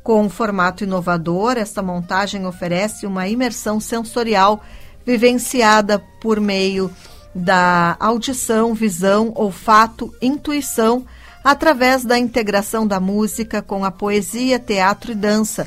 Com 0.00 0.22
um 0.22 0.30
formato 0.30 0.84
inovador, 0.84 1.58
esta 1.58 1.82
montagem 1.82 2.46
oferece 2.46 3.04
uma 3.04 3.26
imersão 3.26 3.80
sensorial 3.80 4.62
vivenciada 5.04 5.98
por 6.20 6.40
meio 6.40 6.88
da 7.34 7.96
audição, 7.98 8.74
visão, 8.74 9.32
olfato, 9.34 10.14
intuição, 10.22 11.04
através 11.42 12.04
da 12.04 12.16
integração 12.16 12.86
da 12.86 13.00
música 13.00 13.60
com 13.60 13.84
a 13.84 13.90
poesia, 13.90 14.60
teatro 14.60 15.10
e 15.10 15.16
dança 15.16 15.66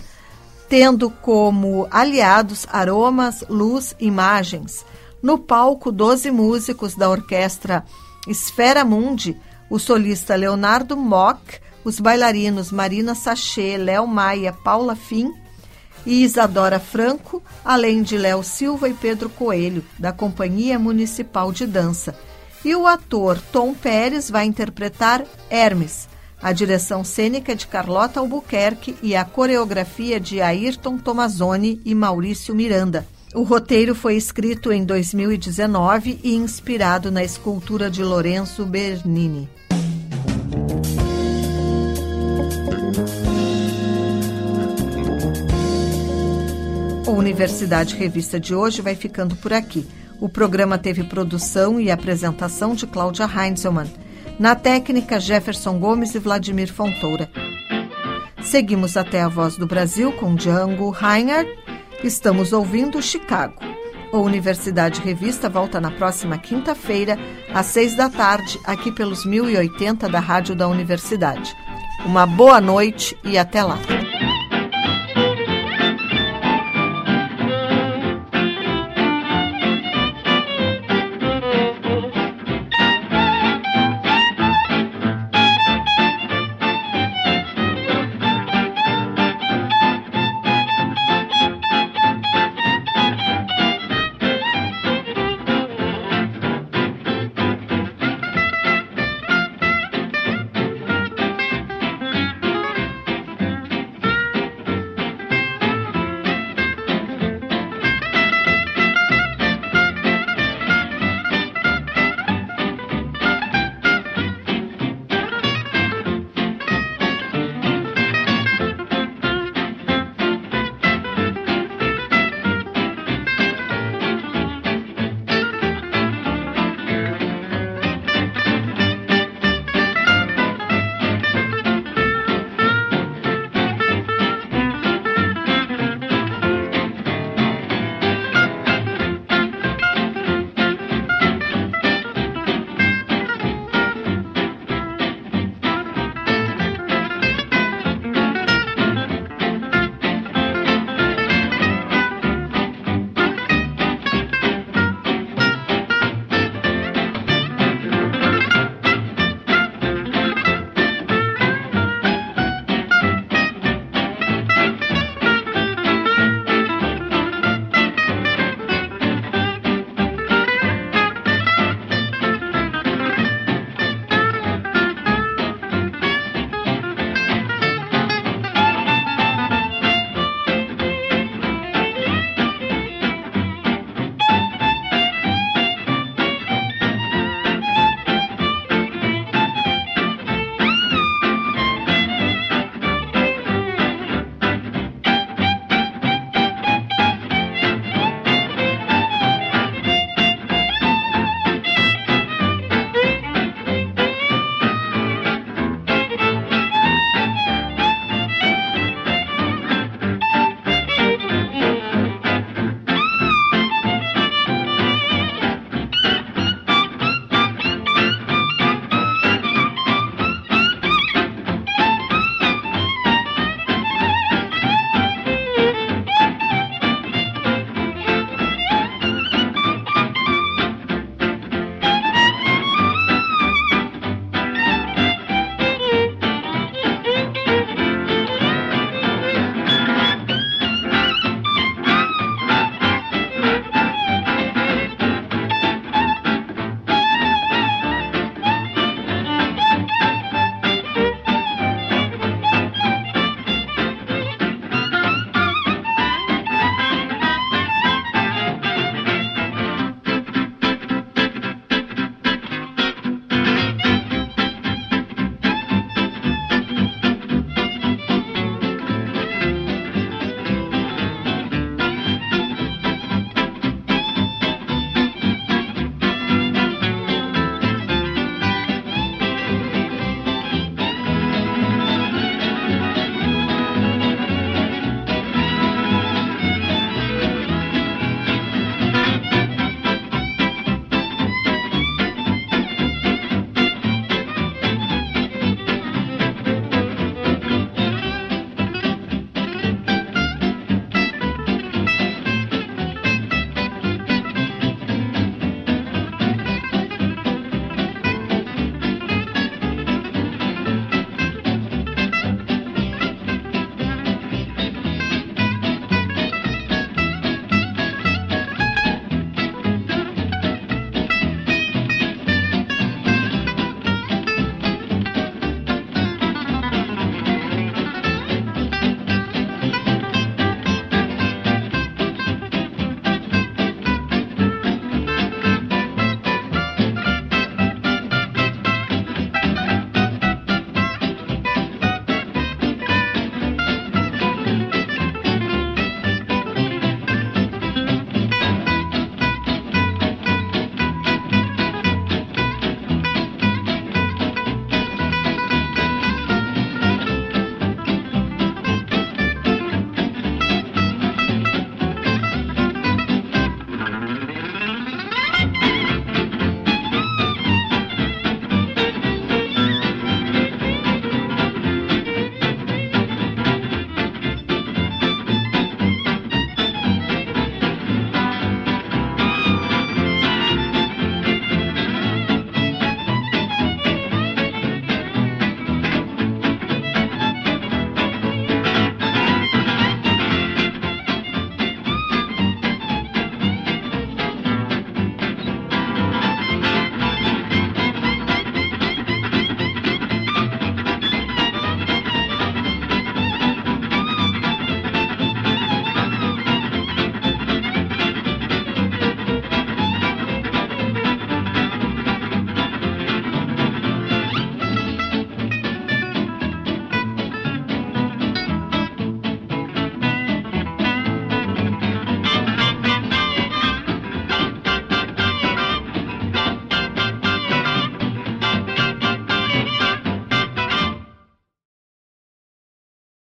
tendo 0.78 1.10
como 1.10 1.88
aliados 1.90 2.68
aromas, 2.70 3.46
luz, 3.50 3.96
imagens. 3.98 4.86
No 5.24 5.38
palco, 5.38 5.90
12 5.90 6.30
músicos 6.32 6.96
da 6.96 7.10
orquestra 7.10 7.86
Esfera 8.28 8.84
Mundi, 8.84 9.38
o 9.70 9.80
solista 9.80 10.36
Leonardo 10.36 10.98
Mock, 10.98 11.62
os 11.86 12.02
bailarinos 12.02 12.74
Marina 12.74 13.16
Sachê, 13.16 13.78
Léo 13.78 14.06
Maia, 14.06 14.52
Paula 14.52 14.98
Fim 14.98 15.34
e 16.06 16.26
Isadora 16.26 16.78
Franco, 16.78 17.42
além 17.64 18.02
de 18.02 18.18
Léo 18.18 18.44
Silva 18.44 18.90
e 18.90 18.94
Pedro 18.94 19.30
Coelho, 19.30 19.82
da 19.98 20.12
Companhia 20.12 20.78
Municipal 20.78 21.54
de 21.54 21.66
Dança. 21.66 22.14
E 22.66 22.76
o 22.76 22.86
ator 22.86 23.40
Tom 23.50 23.74
Pérez 23.74 24.30
vai 24.30 24.44
interpretar 24.44 25.24
Hermes, 25.50 26.10
a 26.46 26.52
direção 26.52 27.04
cênica 27.04 27.56
de 27.56 27.66
Carlota 27.66 28.20
Albuquerque 28.20 28.96
e 29.02 29.16
a 29.16 29.26
coreografia 29.26 30.20
de 30.20 30.42
Ayrton 30.42 30.96
Tomazoni 30.96 31.82
e 31.84 31.96
Maurício 31.96 32.54
Miranda. 32.54 33.04
O 33.34 33.42
roteiro 33.42 33.96
foi 33.96 34.16
escrito 34.16 34.72
em 34.72 34.86
2019 34.86 36.20
e 36.24 36.36
inspirado 36.36 37.10
na 37.10 37.24
escultura 37.24 37.90
de 37.90 38.04
Lorenzo 38.04 38.64
Bernini. 38.64 39.50
A 47.08 47.10
Universidade 47.10 47.96
Revista 47.96 48.40
de 48.40 48.54
hoje 48.54 48.84
vai 48.84 48.94
ficando 48.94 49.36
por 49.36 49.52
aqui. 49.52 49.88
O 50.22 50.30
programa 50.30 50.78
teve 50.78 51.04
produção 51.06 51.82
e 51.82 51.90
apresentação 51.90 52.76
de 52.76 52.86
Cláudia 52.86 53.26
Heinzelmann. 53.26 54.05
Na 54.38 54.54
técnica, 54.54 55.18
Jefferson 55.18 55.80
Gomes 55.80 56.14
e 56.14 56.20
Vladimir 56.20 56.72
Fontoura. 56.72 57.30
Seguimos 58.42 58.98
até 58.98 59.22
a 59.22 59.30
Voz 59.30 59.56
do 59.56 59.66
Brasil 59.66 60.12
com 60.12 60.36
Django 60.36 60.90
Reinhardt. 60.90 61.50
Estamos 62.04 62.52
ouvindo 62.52 63.02
Chicago. 63.02 63.56
A 64.12 64.18
Universidade 64.18 65.02
Revista 65.02 65.50
volta 65.50 65.80
na 65.80 65.90
próxima 65.90 66.38
quinta-feira, 66.38 67.18
às 67.54 67.68
seis 67.68 67.96
da 67.96 68.10
tarde, 68.10 68.60
aqui 68.66 68.92
pelos 68.92 69.26
1080 69.26 70.08
da 70.10 70.20
Rádio 70.20 70.54
da 70.54 70.68
Universidade. 70.68 71.56
Uma 72.06 72.26
boa 72.26 72.60
noite 72.62 73.18
e 73.24 73.38
até 73.38 73.64
lá. 73.64 73.80